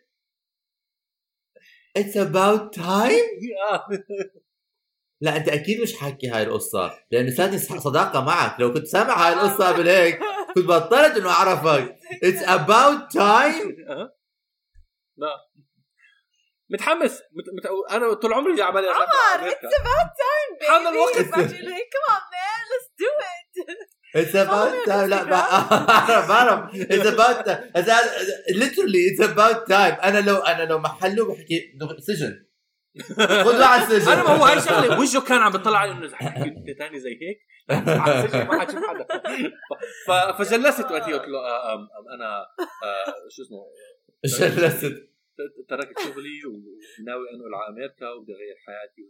[1.99, 3.27] It's about time
[3.71, 3.87] آه.
[5.21, 8.59] لا أنت أكيد مش حاكي هاي القصة لأنه سادني صداقة معك.
[8.59, 10.19] لو كنت سامع هاي القصة قبل هيك
[10.55, 11.95] كنت بطلت إنه أعرفك.
[12.25, 14.15] It's about time آه.
[15.17, 15.35] لا.
[16.69, 17.11] متحمس.
[17.11, 17.45] مت...
[17.57, 17.91] مت...
[17.91, 19.59] أنا طول عمري عمال عمر أمريكا.
[19.59, 21.15] it's about time هذا الوقت.
[21.15, 22.61] come on man.
[22.71, 23.90] Let's do it.
[24.17, 26.27] It's about time لا بعرف.
[26.29, 27.61] بعرف It's about time
[28.61, 30.03] literally it's about time.
[30.05, 32.45] أنا لو أنا لو محله بحكي سجن.
[33.43, 34.11] خذوا على السجن.
[34.11, 34.99] أنا ما هو هاي شغلة.
[34.99, 37.39] وجهه كان عم بيطلع علي إنه حكي ثاني زي هيك
[37.87, 39.05] على السجن ما حتشوف حدا
[40.07, 42.39] ف- فجلست وقتها قلت له آه، أنا
[42.83, 43.65] آه، شو اسمه؟
[44.57, 44.85] جلست.
[44.85, 49.05] ت- تركت شغلي وناوي أنقل على أمريكا وبدي أغير حياتي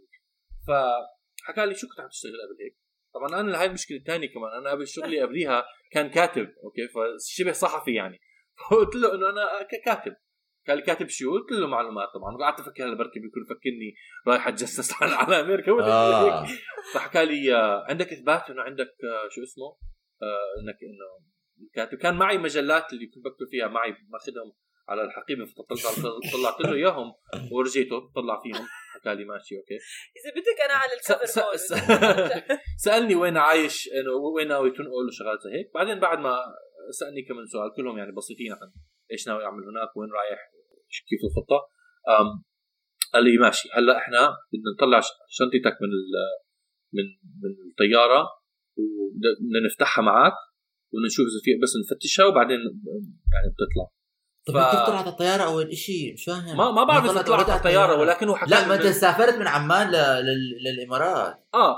[0.68, 2.81] فحكى لي شو كنت عم تشتغل قبل هيك؟
[3.14, 4.52] طبعا أنا هاي المشكلة الثانية كمان.
[4.62, 8.20] أنا قبل شغلي قبليها كان كاتب okay؟ فشبه صحفي يعني.
[8.70, 10.16] فقلت له إنه أنا كاتب.
[10.68, 12.38] قال لي كاتب شو؟ قلت له معلومات طبعا.
[12.38, 13.96] قعدت أفكر هلا بركي بيكون فكرني
[14.28, 15.72] رايح اتجسس على, أمريكا.
[15.72, 16.50] ولا هيك.
[16.94, 19.66] فحكى لي آه، عندك إثبات؟ انه عندك آه، شو اسمه؟
[20.24, 21.32] آه، إنك إنه
[21.74, 21.98] كاتب.
[21.98, 24.54] كان معي مجلات اللي كنت بكتب فيها معي ماخذهم
[24.90, 27.14] على الحقيبة فطلعت طلعت له إياهم
[27.52, 28.68] ورجيته طلع فيهم.
[29.02, 29.74] حكى لي ماشي okay؟
[30.18, 31.74] إذا بدك أنا على الكفر س- س-
[32.86, 35.72] سألني وين عايش إنه وين ناوي تنقل وشغلات زي هيك.
[35.74, 36.36] بعدين بعد ما
[37.00, 38.72] سألني كمان سؤال كلهم يعني بسيطين عن
[39.12, 40.40] إيش ناوي أعمل هناك وين رايح
[41.10, 41.60] كيف الخطة.
[42.20, 42.44] أم
[43.14, 43.70] قال لي ماشي.
[43.74, 44.20] هلأ إحنا
[44.52, 46.32] بدنا نطلع شنطتك من ال-
[46.94, 47.04] من
[47.44, 48.22] من الطيارة
[48.78, 50.34] وبدنا نفتحها معك
[50.94, 52.60] ونشوف إذا في بس نفتشها وبعدين
[53.34, 54.01] يعني بتطلع.
[54.48, 56.58] طب ف- كيف طلعت الطيارة أول شيء مش فاهم.
[56.58, 59.48] ما ما بعرف إذا طلعت الطيارة ولكن هو حكى لا ما أنت إنه- سافرت من
[59.48, 59.94] عمان ل...
[60.26, 60.64] لل...
[60.64, 61.48] للإمارات.
[61.54, 61.78] آه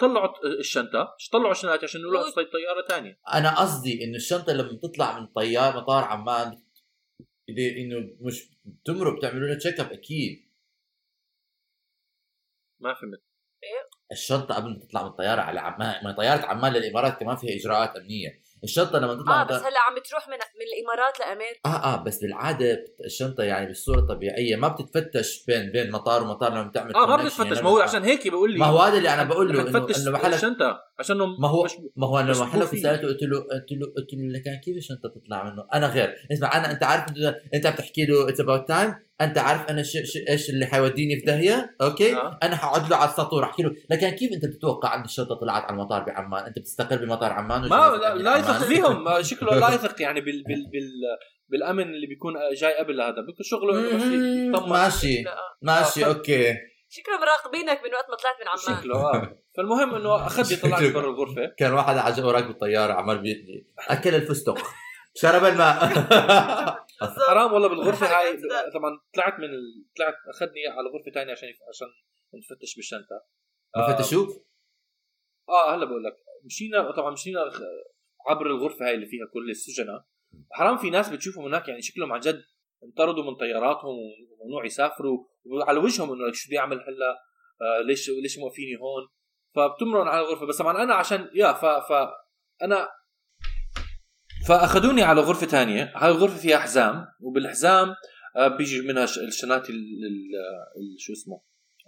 [0.00, 0.28] طلعوا
[0.60, 1.16] الشنطة.
[1.32, 5.76] طلعوا الشنطه عشان نروح نصيد طيارة ثانية أنا قصدي إنه الشنطة لما تطلع من طيار
[5.76, 6.62] مطار عمان
[7.48, 10.52] إذا إنه مش بتمرق بتعملوا لها تشيك اب أكيد.
[12.80, 13.22] ما فهمت.
[14.12, 17.96] الشنطة قبل ما تطلع من الطياره على عمان من طيارة عمان للإمارات كمان فيها إجراءات
[17.96, 18.41] أمنية.
[18.64, 19.54] الشنطة لما تطلع آه بس.
[19.54, 24.56] هلأ عم تروح من من الإمارات لامريكا آه آه بس بالعادة الشنطة يعني بالصورة الطبيعية
[24.56, 28.02] ما بتتفتش بين بين مطار ومطار لما تعمل آه ما بتتفتش يعني ما هو عشان
[28.02, 30.80] هيك بقول لي ما هو هذا اللي أنا بقول له انه تفتش انه محلك الشنطة
[30.98, 32.32] عشان ما هو مش ما هو أنا
[32.64, 32.82] مفيد.
[32.82, 36.56] سالته قلت له قلت له قلت له لكن كيف الشنطة تطلع منه؟ أنا غير، اسمع
[36.56, 39.90] أنا أنت عارف انت أنت عم تحكي له اتس اباوت تايم، أنت عارف أنا ش...
[39.90, 40.18] ش...
[40.28, 42.38] إيش اللي حيوديني في داهية؟ أوكي؟ آه.
[42.42, 45.72] أنا حقعد له على السطور أحكي له لكن كيف أنت بتتوقع أن الشنطه طلعت على
[45.72, 50.42] المطار بعمان؟ أنت بتستقر بمطار عمان ما لا, يثق؟ فيهم شكله لا يثق يعني بال
[50.42, 50.90] بال بال
[51.48, 55.56] بالأمن اللي بيكون جاي قبل هذا بيكون شغله إنه بس مم، يطمن ماشي لا، آه.
[55.62, 56.08] ماشي آه.
[56.08, 56.54] أوكي
[56.88, 61.10] شكله مراقبينك من وقت ما طلعت من عمان شكله آه فالمهم إنه اخذني طلعني برا
[61.10, 63.66] الغرفة كان واحد عجب وراك بالطيارة عمال بي...
[63.88, 64.58] أكل الفستق
[65.14, 65.74] شرب الماء.
[67.28, 68.36] حرام والله بالغرفة هاي.
[68.74, 69.48] طبعا طلعت من.
[69.96, 71.86] طلعت أخذني على غرفة ثانية عشان عشان
[72.34, 73.24] نفتش بالشنطة
[73.76, 74.28] ما فتشوك؟
[75.48, 77.40] آه هلا بقول لك مشينا طبعا مشينا
[78.28, 80.04] عبر الغرفة هاي اللي فيها كل السجناء
[80.52, 82.44] حرام في ناس بتشوفهم هناك يعني شكلهم عن جد
[82.84, 83.94] انطردوا من طياراتهم
[84.40, 87.22] وممنوع يسافروا وعلى وجههم إنه شو بدي أعمل هلا
[87.62, 89.08] آه ليش ليش موقفيني هون
[89.54, 91.92] فبتمرن على الغرفة بس طبعا أنا عشان يا ف ف
[92.62, 92.88] أنا
[94.46, 95.92] فأخذوني على غرفة ثانية.
[95.96, 97.94] هاي الغرفة فيها حزام وبالحزام
[98.36, 100.36] آه بيجي منها الشنات ال- ال-
[100.76, 101.40] ال- شو اسمه؟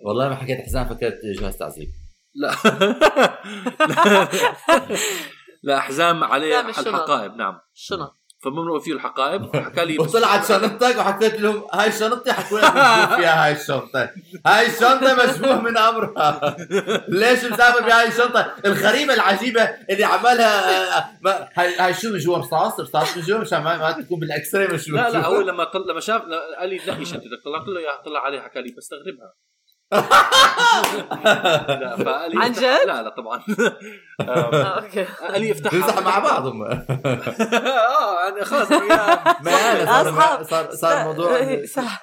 [0.06, 1.88] والله ما حكيت حزام فكرت جهاز تعذيب.
[2.34, 2.54] لا.
[5.62, 6.60] لا حزام عليه.
[6.60, 7.60] الحقائب نعم.
[7.74, 9.56] شنط فممنوع فيه الحقائب.
[9.56, 12.72] حكى لي وطلعت شنطتك وحكيت لهم هاي شنطتي حكوا لك
[13.16, 14.10] فيها هاي الشنطة.
[14.46, 16.56] هاي الشنطة مشبوه من أمرها.
[17.08, 22.80] ليش مسافر بهاي الشنطة؟ الغريبة العجيبة اللي عملها ما- هاي هاي شو من جوا رصاص؟
[22.80, 25.84] رصاص من جوا مشان ما, ما تكون بال x-ray لا لا هو لما طل...
[25.90, 26.22] لما شاف
[26.60, 29.34] قال لي نقي شنطتك طلعت له اياها طلع عليه حكى لي بستغربها.
[29.92, 29.98] لا
[32.36, 33.42] عن جد؟ لا لا طبعا.
[34.20, 35.04] آم، آه، okay.
[35.04, 36.62] قال لي افتحها بيمزحوا مع بعض هم.
[36.72, 39.42] آه يعني خلص وياه.
[39.42, 40.42] ما صار.
[40.42, 42.02] صار صار الموضوع إيه، صح.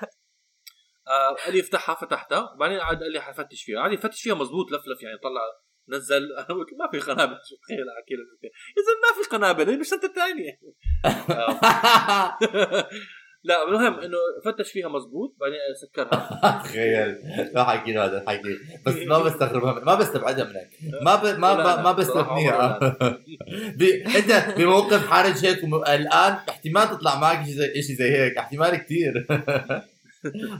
[1.08, 2.52] آه، افتحها فتحتها.
[2.56, 3.80] وبعدين قعد قال لي حفتش فيها.
[3.80, 5.42] قعد يفتش فيها مزبوط لفلف يعني طلع
[5.90, 6.22] نزل.
[6.38, 7.38] أنا قلت ما في قنابل.
[7.50, 8.50] شو تخيل احكي له يا
[8.88, 9.70] زلمة ما في قنابل.
[9.70, 10.60] هي بالشنطه الثانية
[13.44, 16.62] لا المهم إنه فتش فيها مزبوط بعدين سكرها.
[16.64, 17.18] تخيل.
[17.56, 20.70] ما حكي له هذا الحكي بس ما بستغربها ما بستبعدها منك.
[21.02, 21.40] ما ب...
[21.40, 21.84] ما ب...
[21.84, 22.80] ما بستثنيها
[23.80, 23.82] ب...
[24.16, 25.76] أنت بموقف حرج هيك وم...
[25.76, 28.38] الآن احتمال تطلع معك شيء زي زي هيك.
[28.38, 29.28] احتمال كثير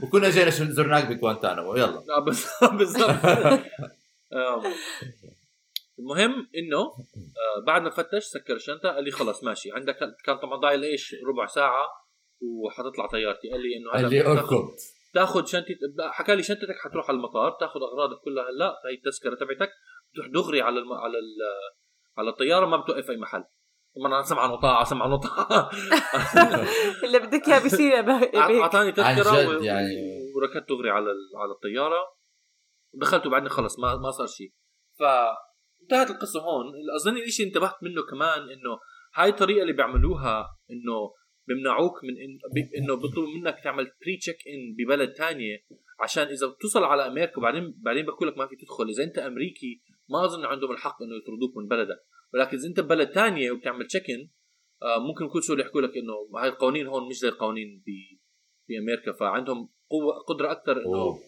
[0.02, 2.02] وكنا جينا زرناك بكوانتانامو يلا.
[2.72, 3.24] بالضبط
[4.32, 4.62] آم.
[5.98, 9.72] المهم إنه آه، بعد ما فتش سكر الشنطه قال لي خلص ماشي.
[9.72, 12.01] عندك كان طبعا ضايل إيش؟ ربع ساعة.
[12.42, 13.50] وحتطلع طيارتي.
[13.50, 14.68] قال لي إنه هلا اللي تاخذ- أركض.
[15.14, 15.68] تاخذ شنطتك
[16.12, 18.44] حكى لي شنطتك حتروح على المطار تاخذ أغراضك كلها.
[18.44, 19.70] هلا هي التذكرة تبعتك
[20.12, 20.92] بتروح دغري على الم...
[20.92, 21.36] على ال...
[22.18, 23.44] على الطيارة ما بتوقف أي محل.
[23.96, 25.70] طبعا أنا سمعا وطاعه سمعا وطاعه
[27.04, 28.10] اللي بدك اياه بيصير
[28.62, 29.96] أعطاني جد و- يعني.
[30.36, 32.04] وركضت دغري على ال- على الطيارة.
[32.94, 34.52] ودخلت وبعدين خلص ما ما صار شيء
[34.98, 35.02] ف
[35.82, 36.64] انتهت القصة هون.
[36.96, 38.78] أظن الشيء انتبهت منه كمان إنه
[39.14, 41.12] هاي الطريقة اللي بيعملوها إنه
[41.46, 42.38] بيمنعوك من إن...
[42.54, 42.74] ب...
[42.74, 45.56] إنه بيطلبوا منك تعمل pre check in ببلد تانية
[46.00, 49.82] عشان إذا بتوصل على أمريكا وبعدين بعدين بقول لك ما في تدخل إذا أنت أمريكي
[50.08, 51.98] ما أظن عندهم الحق إنه يطردوك من بلدك
[52.34, 54.28] ولكن إذا أنت ببلد تانية وبتعمل تشيك ان
[54.82, 57.90] آه ممكن بكل سهوله يحكوا لك إنه هاي القوانين هون مش زي القوانين ب...
[58.68, 61.18] بأمريكا فعندهم قوه قدرة أكثر انه.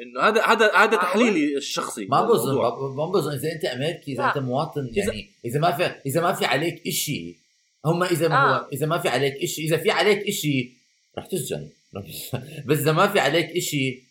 [0.00, 2.54] إنه هذا هذا هذا؟ تحليلي الشخصي ما بظن.
[2.96, 4.28] ما بظن إذا أنت أمريكي إذا.
[4.28, 7.36] أنت مواطن يعني إذا ما في إذا ما في عليك شيء
[7.84, 8.58] هم إذا ما آه.
[8.58, 10.72] هو إذا ما في عليك شيء إذا في عليك شيء
[11.18, 11.70] رح تسجن.
[12.66, 14.02] بس إذا ما في عليك شيء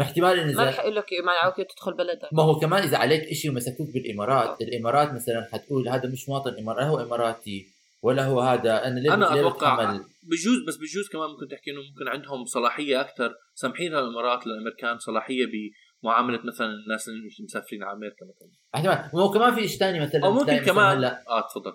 [0.00, 2.28] احتمال إن ما رح يقول لك منعوك تدخل بلدك.
[2.32, 6.80] ما هو كمان إذا عليك شيء ومسكوك بالإمارات الإمارات مثلا حتقول هذا مش مواطن اماراتي
[6.84, 7.66] لا هو إماراتي
[8.02, 10.04] ولا هو هذا أنا ليه أنا ليه أتوقع بتحمل.
[10.22, 15.46] بجوز بس بجوز كمان ممكن تحكي إنه ممكن عندهم صلاحية أكثر سامحين الامارات للأمريكان صلاحية
[16.02, 18.48] بمعاملة مثلا الناس اللي مش مسافرين على أمريكا مثلا.
[18.74, 19.10] أحتمال.
[19.14, 21.72] ما هو كمان في شيء ثاني مثلا أو ممكن مثلاً كمان هلأ؟ آه تفضل.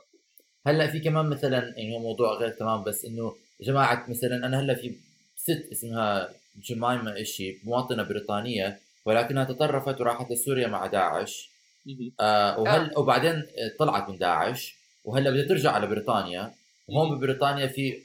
[0.68, 4.96] هلأ في كمان مثلا يعني موضوع غير تمام بس إنه جماعة مثلا أنا هلأ في
[5.38, 6.30] ست اسمها
[6.70, 11.50] جمايمه إشي مواطنة بريطانية ولكنها تطرفت وراحت لسوريا مع داعش.
[11.86, 12.12] مهم.
[12.20, 13.44] آه وهل وبعدين
[13.80, 16.52] طلعت من داعش وهلأ بدها ترجع على بريطانيا.
[16.88, 17.98] وهون ببريطانيا في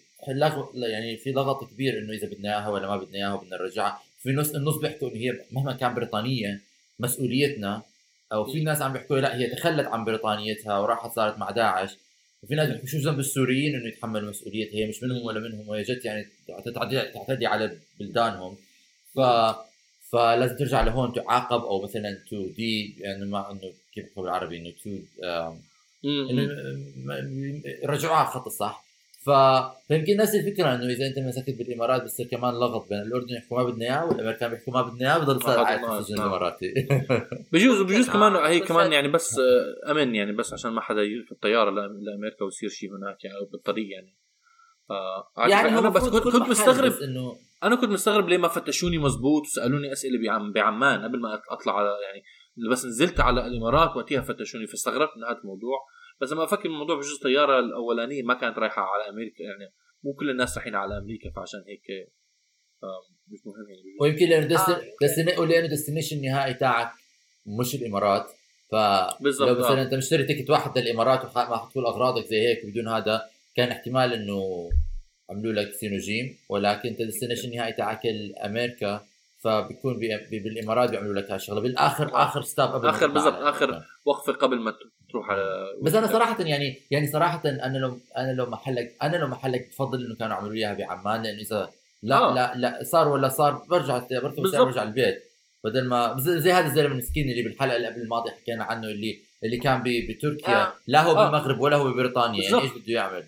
[0.75, 4.01] يعني في لغط كبير إنه إذا بدنا إياها ولا ما بدنا إياها وبدنا نرجعها.
[4.23, 6.61] في نص النص بيحكوا إنه هي مهما كان بريطانية
[6.99, 7.83] مسؤوليتنا
[8.33, 11.97] أو في ناس عم بيحكوا لأ هي تخلت عن بريطانيتها وراحت صارت مع داعش.
[12.45, 15.83] وفي ناس بيحكوا شو ذنب السوريين إنه يتحملوا مسؤوليتها هي مش منهم ولا منهم وهي
[15.83, 16.27] جت يعني
[17.15, 18.57] تعتدي على بلدانهم.
[19.15, 19.21] ف
[20.13, 24.91] فلازم ترجع لهون تعاقب أو مثلا to de- يعني ما إنه كيف بالعربي إنه to.
[26.05, 28.84] إنه رجعوها على الخط الصح.
[29.27, 29.31] ف...
[29.89, 33.71] فيمكن نفس الفكرة إنه إذا أنت مسكت بالإمارات بصير كمان لغط بين الأردن يحكوا ما
[33.71, 35.79] بدنا اياه والأمريكان بيحكوا ما بدنا اياه بضل صار آه، قاعد.
[35.79, 36.27] في السجن نعم.
[36.27, 36.75] الإماراتي
[37.53, 40.81] بجوز بجوز آه، كمان هي بس كمان يعني بس آه، أمن يعني بس عشان ما
[40.81, 44.17] حدا يركب الطيارة لأ- لأمريكا ويصير شيء هناك يعني أو بالطريق يعني
[44.91, 49.43] آه يعني أنا بس كنت, كنت مستغرب إنه أنا كنت مستغرب ليه ما فتشوني مزبوط
[49.43, 52.23] وسألوني أسئلة بعم بعمان قبل ما أطلع على يعني
[52.71, 55.79] بس نزلت على الإمارات وقتها فتشوني فاستغربت من هذا الموضوع
[56.21, 59.73] بس لما أفكر الموضوع بجوز الطيارة الأولانية ما كانت رايحة على أمريكا يعني
[60.05, 62.11] مو كل الناس رايحين على أمريكا فعشان هيك
[63.29, 64.69] مش مهم يعني ويمكن لأنه دست...
[64.69, 64.83] آه.
[65.03, 65.39] دست...
[65.39, 66.91] ولأنه ديستنيشن النهائي تاعك
[67.47, 68.27] مش الإمارات
[68.71, 68.75] ف
[69.21, 69.83] بالضبط، لو مثلا آه.
[69.83, 73.23] أنت مشتري ticket واحد للإمارات وما حتقول أغراضك زي هيك بدون هذا
[73.57, 74.71] كان احتمال إنه
[75.31, 78.01] عملوا لك سين وجيم ولكن أنت ال destination النهائي تاعك
[78.45, 79.07] أمريكا
[79.39, 80.27] فبيكون بي...
[80.31, 80.39] بي...
[80.39, 82.25] بالإمارات بيعملوا لك هالشغله بالاخر آه.
[82.25, 83.83] آخر stop قبل تطلع بالضبط، الأمريكان.
[84.05, 84.75] وقفة قبل ما
[85.15, 89.27] تروح على بس أنا صراحة يعني يعني صراحة أنا لو أنا لو محلك أنا لو
[89.27, 91.71] محلك بفضل إنه كانوا عملوا إياها بعمان لأنه إذا
[92.03, 92.35] لا آه.
[92.35, 94.61] لا لا صار ولا صار برجع بركب بالضبط.
[94.61, 95.23] برجع البيت
[95.65, 99.57] بدل ما زي, هذا الزلمة المسكين اللي بالحلقة اللي قبل الماضيه حكينا عنه اللي اللي
[99.57, 100.73] كان بتركيا آه.
[100.87, 101.25] لا هو آه.
[101.25, 102.63] بالمغرب ولا هو ببريطانيا يعني.
[102.63, 103.25] إيش بده يعمل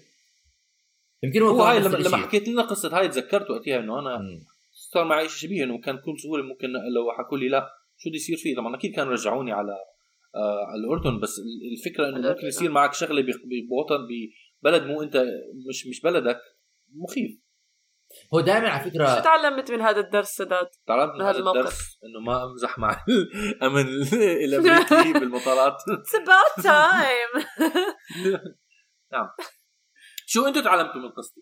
[1.23, 2.17] يمكن هو, هو هاي لما لما.
[2.17, 4.45] حكيت لنا قصة هاي تذكرت وقتها إنه أنا مم.
[4.73, 8.17] صار معي شيء شبيه إنه كان بكل سهوله ممكن لو حكوا لي لا شو بده
[8.17, 9.77] يصير فيه طبعا أكيد كانوا رجعوني على
[10.35, 13.99] آه على الأردن بس ال- الفكرة إنه ممكن يصير معك شغلة ب- بوطن
[14.63, 15.17] ببلد مو أنت
[15.69, 16.39] مش مش بلدك
[16.95, 17.41] مخيف
[18.35, 21.59] هو دائما على شو فكره تعلمت من هذا الدرس سداد؟ تعلمت من هذا الموقف.
[21.59, 23.87] الدرس إنه ما أمزح مع الامن
[24.45, 27.47] الامريكي بالمطارات It's about time
[30.27, 31.41] شو أنتم تعلمتوا من قصتي؟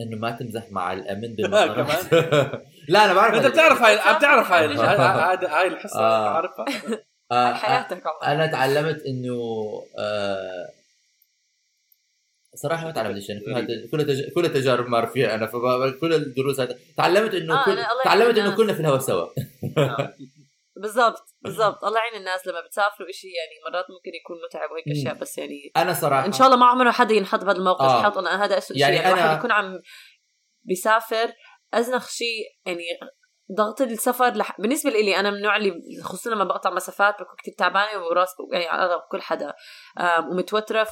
[0.00, 4.66] إنه ما تمزح مع الامن كمان؟ بالمطارات لا أنا بعرف أنت بتعرف هاي بتعرف- هاي
[4.76, 6.50] هاي هاي الحصة آه.
[7.32, 9.34] عارفها آه، حياتك عمر أنا تعلمت إنه
[9.98, 10.66] آه
[12.54, 13.60] صراحة ما تعلمت شيء كلها
[13.92, 14.32] كلها تج...
[14.34, 17.82] كلها تجارب مر فيها أنا فكل الدروس هذا تعلمت إنه آه، كل...
[18.04, 19.26] تعلمت إنه كلنا في الهواء سوا.
[20.76, 21.84] بالضبط بالضبط.
[21.84, 24.88] الله يعين الناس لما بتسافروا إشي يعني مرات ممكن يكون متعب وهيك.
[24.98, 28.00] أشياء بس يعني أنا صراحة إن شاء الله ما عمره حدا ينحط بهذا الموقف آه.
[28.00, 29.80] يحط أنا هذا اسوء يعني شيء يعني أنا- الواحد يكون عم
[30.62, 31.32] بيسافر.
[31.74, 32.82] أزنخ شيء يعني
[33.54, 34.60] ضغط السفر لح...
[34.60, 38.70] بالنسبة لي أنا من النوع اللي خصوصا لما بقطع مسافات بكون كتير تعبانة وراس يعني
[38.82, 39.52] أغلب كل حدا.
[40.00, 40.86] آم، ومتوترة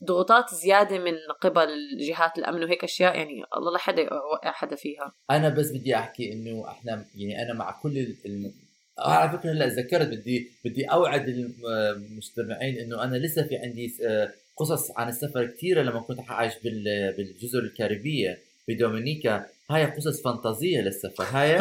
[0.00, 1.68] فضغوطات زيادة من قبل
[2.08, 5.12] جهات الأمن وهيك أشياء يعني الله لا حدا يوقع حدا فيها.
[5.30, 8.52] أنا بس بدي أحكي إنه إحنا يعني أنا مع كل ال- الم...
[8.98, 14.30] آه، على فكرة هلأ تذكرت بدي بدي أوعد المستمعين إنه أنا لسه في عندي آه،
[14.56, 18.38] قصص عن السفر كثيره لما كنت عايش بال- بالجزر الكاريبية.
[18.68, 21.58] بدومينيكا هاي قصص فانتازيه للسفر هاي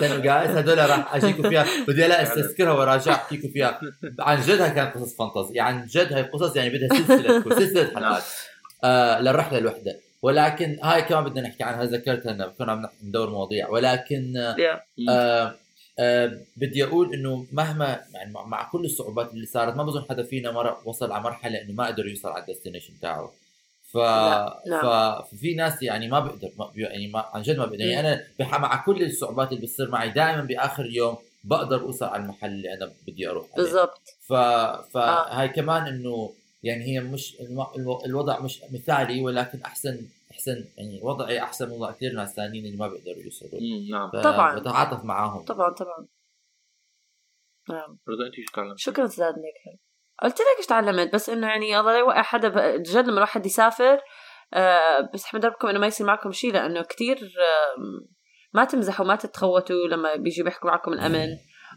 [0.00, 3.80] سنو جايز هدول راح اجيكم فيها بدي لا استذكرها وراجع احكيكم فيها
[4.20, 8.22] عن جد هاي كانت قصص فانتازيه عن جد هاي قصص يعني بدها سلسله سلسله حلقات
[8.84, 13.68] آه للرحله الوحده ولكن هاي كمان بدنا نحكي عنها ذكرتها انه كنا عم ندور مواضيع
[13.68, 14.36] ولكن
[15.08, 15.54] آه
[15.98, 20.50] آه بدي أقول انه مهما يعني مع- كل الصعوبات اللي صارت ما بظن حدا فينا
[20.50, 23.32] مر وصل على مرحله انه ما قدر يوصل على ال destination تاعه
[23.92, 23.96] ف...
[23.96, 24.82] لا، نعم.
[25.22, 27.80] ففي ناس يعني ما بقدر ما يعني ما عن جد ما بقدر.
[27.80, 28.60] يعني أنا بح...
[28.60, 32.92] مع كل الصعوبات اللي بتصير معي دائما بآخر اليوم بقدر أوصل على المحل اللي أنا
[33.06, 33.62] بدي أروح عليه.
[33.64, 34.00] بالضبط.
[34.20, 34.32] ف...
[34.92, 40.00] فهاي كمان إنه يعني هي مش الم- الو- الوضع مش مثالي ولكن أحسن
[40.30, 43.60] أحسن يعني وضعي أحسن من وضع كثير ناس ثانيين اللي ما بيقدروا يوصلوا.
[43.90, 44.10] نعم.
[44.10, 44.58] ف- طبعاً.
[44.58, 45.44] بتعاطف معاهم.
[45.44, 46.06] طبعا طبعا.
[47.68, 47.98] نعم.
[48.08, 49.80] رضا انت شو؟ شكرا أستاذ نيك
[50.22, 54.00] قلت لك إيش تعلمت بس إنه يعني الله لا يوقع حدا جد لما الواحد يسافر
[54.54, 57.76] آه بس أحمد ربكم إنه ما يصير معكم شيء لأنه كتير آه
[58.54, 61.28] ما تمزحوا ما تتخوتوا لما بيجوا بيحكوا معكم الأمن.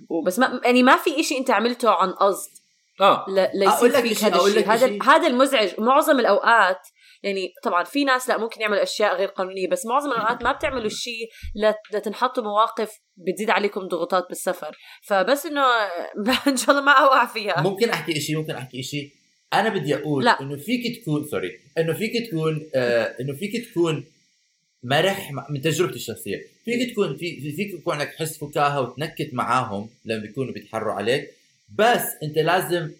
[0.09, 2.49] وبس ما يعني ما في إشي أنت عملته عن قصد.
[3.01, 3.25] آه.
[3.53, 4.99] ليصير لك فيك هذا الشيء هذا.
[5.03, 5.79] هذا المزعج.
[5.79, 6.87] معظم الأوقات
[7.23, 10.89] يعني طبعا في ناس لا ممكن يعملوا أشياء غير قانونية بس معظم الأوقات ما بتعملوا
[11.55, 14.77] لت- لتنحطوا مواقف بتزيد عليكم ضغوطات بالسفر.
[15.07, 15.65] فبس إنه
[16.47, 17.61] إن شاء الله ما أوقع فيها.
[17.61, 19.09] ممكن أحكي شيء ممكن أحكي شيء
[19.53, 20.41] أنا بدي أقول لا.
[20.41, 24.05] إنه فيك تكون سوري إنه فيك تكون آه إنه فيك تكون
[24.83, 26.37] مرح من تجربتي الشخصية.
[26.65, 31.31] فيك تكون في في- فيك يكون عندك حس فكاهة وتنكت معاهم لما بيكونوا بيتحروا عليك.
[31.75, 32.91] بس أنت لازم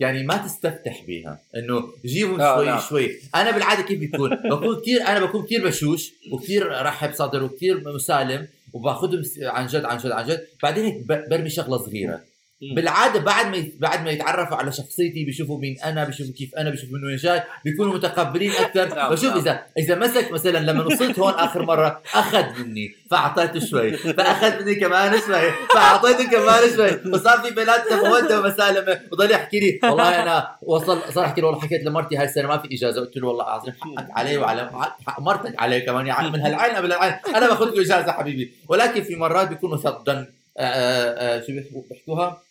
[0.00, 2.80] يعني ما تستفتح بيها إنه جيبهم آه، شوي نعم.
[2.80, 7.88] شوي أنا بالعادة كيف بيكون بكون كثير أنا بكون كثير بشوش وكثير رحب صدر وكثير
[7.94, 12.29] مسالم وباخذهم عن جد عن جد عن جد بعدين هيك برمي شغلة صغيرة.
[12.62, 16.98] بالعادة بعد ما بعد ما يتعرفوا على شخصيتي بيشوفوا مين أنا بيشوفوا كيف أنا بيشوفوا
[16.98, 18.88] من وين جاي بيكونوا متقبلين أكثر.
[18.96, 19.38] نعم، بشوف نعم.
[19.38, 24.74] اذا إذا مسك مثلا لما وصلت هون آخر مرة أخذ مني فأعطيته شوي فأخذ مني
[24.74, 27.12] كمان شوي فأعطيته كمان شوي.
[27.12, 31.60] وصار في بيناتنا موده ومسالمة وضل يحكي لي والله أنا وصل صار احكي له والله
[31.60, 33.00] حكيت لمرتي هاي السنة ما في إجازة.
[33.00, 34.70] قلت له والله العظيم حقك علي وعلى
[35.06, 38.52] حق مرتك علي كمان يعني من هالعين قبل العين أنا باخذ له إجازة حبيبي.
[38.68, 40.26] ولكن في مرات بيكونوا ثقدا
[40.58, 41.52] آه، آه، آه، شو
[41.90, 42.42] بيحكوها؟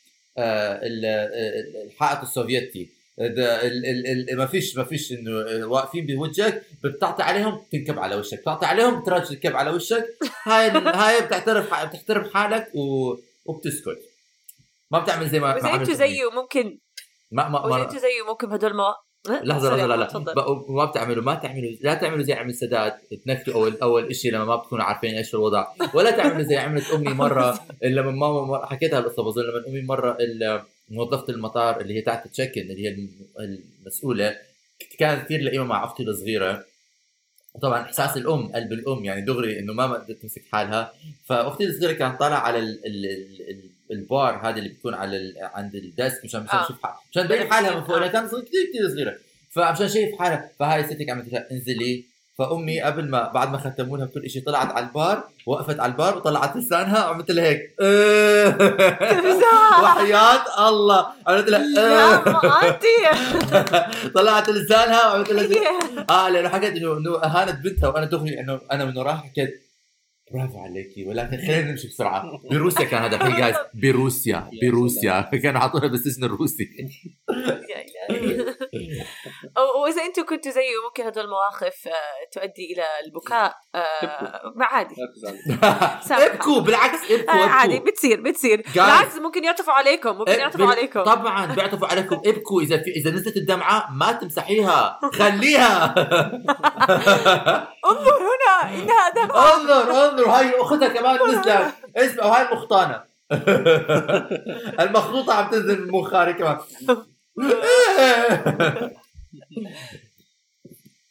[1.86, 2.89] الحائط السوفيتي.
[3.17, 7.99] ده ال- ال- ال- ما فيش ما فيش إنه آه، واقفين بوجهك بتعطي عليهم تنكب
[7.99, 8.39] على وشك.
[8.41, 10.06] بتعطي عليهم تراجع تنكب على وشك.
[10.43, 10.69] هاي
[11.02, 13.15] هاي بتعترف بتحترم حالك و...
[13.45, 13.99] وبتسكت.
[14.91, 15.95] ما بتعمل زي ما ما أنتوا مني.
[15.95, 16.80] زيه ممكن
[17.32, 19.09] ما ما, ما أنتوا زيه ممكن بهدول المواقف.
[19.27, 20.34] لحظة لحظة لا لا تفضل.
[20.36, 22.93] بق- ما بتعملوا ما تعملوا لا تعملوا زي عمل سداد
[23.25, 25.67] تنكتوا أول أول شيء لما ما بتكونوا عارفين إيش الوضع.
[25.93, 30.17] ولا تعملوا زي عملت أمي مرة لما ماما مرة حكيتها القصة بظن لما أمي مرة
[30.89, 33.10] موظفة المطار اللي هي تحت تشيكن اللي هي الم-
[33.86, 34.36] المسؤولة
[34.99, 36.65] كانت كثير لئيمة مع أختي الصغيرة.
[37.55, 40.93] وطبعا إحساس الأم قلب الأم يعني دغري إنه ما قدرت تمسك حالها.
[41.25, 43.05] فأختي الصغيرة كانت طالعة على ال ال
[43.49, 46.65] ال البار هذا اللي بيكون على ال عند ال desk مشان مشان آه.
[46.65, 46.99] تشوف حالها.
[47.12, 49.15] مشان تبين حالها من فوق لأنها كانت صغيرة كثير كثير صغيرة.
[49.52, 52.04] فمشان شايف حالها فهاي ستك عملت لها انزلي
[52.38, 56.17] فأمي قبل ما بعد ما ختموا لها كل شيء طلعت على البار وقفت على البار
[56.17, 57.75] وطلعت لسانها وعملت لها هيك.
[59.84, 61.08] وحياة الله.
[61.28, 62.23] عملت لها
[64.15, 68.86] طلعت لسانها وعملت لها آه لأنه حكيت انه إنه أهانت بنتها وأنا دغري إنه أنا
[68.86, 69.62] من وراها حكيت
[70.34, 71.06] برافو عليكي.
[71.06, 72.42] ولكن خلينا نمشي بسرعة.
[72.52, 75.22] بروسيا كان هذا الحين جايز بروسيا بروسيا.
[75.22, 76.70] كانوا حاطونا بالسجن الروسي.
[79.84, 81.91] وإذا أنتم كنتوا زيه ممكن هدول المواقف آه،
[82.34, 84.95] تؤدي إلى البكاء آه، ما عادي.
[86.26, 88.62] ابكوا بالعكس ابكوا آه، عادي ابكوا بتصير بتصير.
[88.62, 88.74] Guys.
[88.74, 91.04] بالعكس ممكن يعطفوا عليكم ممكن إيه، يعطفوا عليكم.
[91.04, 92.22] طبعا بيعطفوا عليكم.
[92.30, 95.00] ابكوا إذا في إذا نزلت الدمعة ما تمسحيها.
[95.13, 95.86] خليها.
[97.91, 100.30] انظر هنا إنها دم انظر انظر.
[100.30, 103.03] هاي أختها كمان نزلت اسمع وهاي المخطانه
[104.80, 106.57] المخطوطة عم تنزل من مخاري كمان.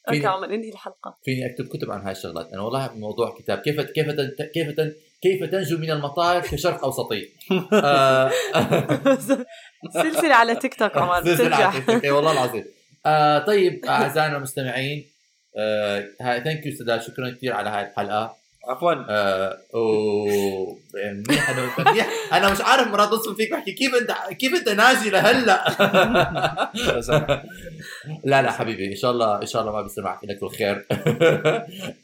[0.09, 1.19] أوكي عمر انهي الحلقة.
[1.25, 2.53] فيني أكتب كتب عن هاي الشغلات.
[2.53, 3.59] أنا والله موضوع كتاب.
[3.59, 4.11] كيف كيف
[4.55, 4.81] كيف
[5.23, 7.29] كيف تنجو من المطار كشرق أوسطي؟
[7.73, 8.31] آه،
[10.03, 12.05] سلسلة على تيك توك عمر سلسلة على تيك توك.
[12.05, 12.65] اي والله العظيم.
[13.07, 15.07] آه طيب أعزائنا المستمعين
[16.21, 18.38] هاي thank you سداد شكرا كثير على هاي الحلقة.
[18.69, 18.93] عفوا.
[19.09, 19.59] آه،
[20.95, 22.09] يعني منيح أنا منيح.
[22.33, 25.65] أنا مش عارف مرات اصل فيك بحكي كيف انت كيف أنت ناجي لهلا
[28.25, 30.87] لا لا حبيبي إن شاء الله إن شاء الله ما بيصير معك الا كل خير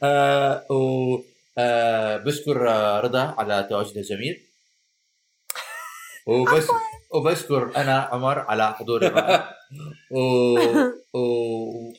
[0.03, 1.17] آه، و
[1.57, 4.41] آه، بشكر آه، رضا على تواجدها الجميل.
[6.27, 6.63] وبش
[7.09, 9.49] وبشكر أنا عمر على حضوري الرائع.
[10.11, 10.19] و...
[11.13, 11.19] و...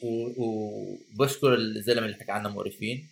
[0.02, 0.34] و...
[0.38, 3.08] وبشكر الزلمة اللي حكى عنها مقرفين.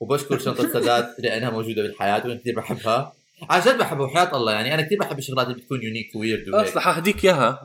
[0.00, 3.12] وبشكر شنطة سداد لانها موجودة بالحياة وأنا كثير بحبها.
[3.50, 4.74] عن جد بحبها وحياة الله يعني.
[4.74, 7.62] أنا كثير بحب الشغلات اللي بتكون يونيك ويرد أصلا حهديك إياها.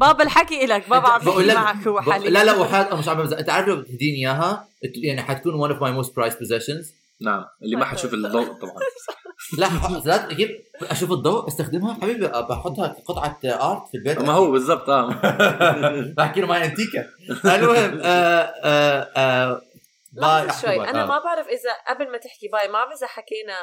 [0.00, 2.98] بابا الحكي لك بابا عم بقول بحكي لك- معك هو حاليا لا لا وحياة الله
[2.98, 6.34] مش عم بمزح أنت عارف لو بتهديني إياها يعني حتكون one of my most prized
[6.36, 6.86] possessions.
[7.20, 8.74] نعم اللي ما حتشوف الضوء طبعا.
[9.58, 9.68] لا
[10.00, 10.48] سداد أجيب
[10.82, 11.94] أشوف الضوء أستخدمها.
[12.02, 14.18] حبيبي بحطها كقطعه art في البيت.
[14.20, 15.08] ما هو بالضبط آه.
[16.16, 17.06] بحكي له هاي انتيكا
[17.44, 18.00] المهم
[20.18, 21.06] آه آه آه bye لحظة شوي أنا bye.
[21.06, 23.54] ما بعرف إذا قبل ما تحكي bye ما بعرف إذا حكينا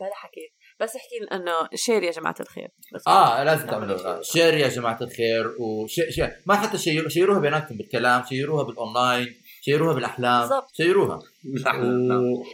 [0.00, 0.50] بلا حكيت
[0.80, 5.54] بس أحكي إنه share يا جماعة الخير بس آه لازم تعملوا share يا جماعة الخير
[5.60, 10.68] و share share ما حتى share شيروها بيناتكم بالكلام شيروها بالأونلاين شيروها بالأحلام بالضبط.
[10.74, 11.20] شيروها
[11.64, 12.24] نعم نعم.
[12.24, 12.44] و...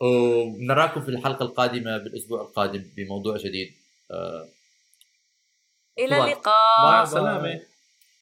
[0.00, 3.68] ونراكم في الحلقة القادمة بالأسبوع القادم بموضوع جديد
[4.10, 4.48] آه
[5.98, 6.24] إلى.
[6.24, 7.02] اللقاء مع.
[7.02, 7.60] السلامة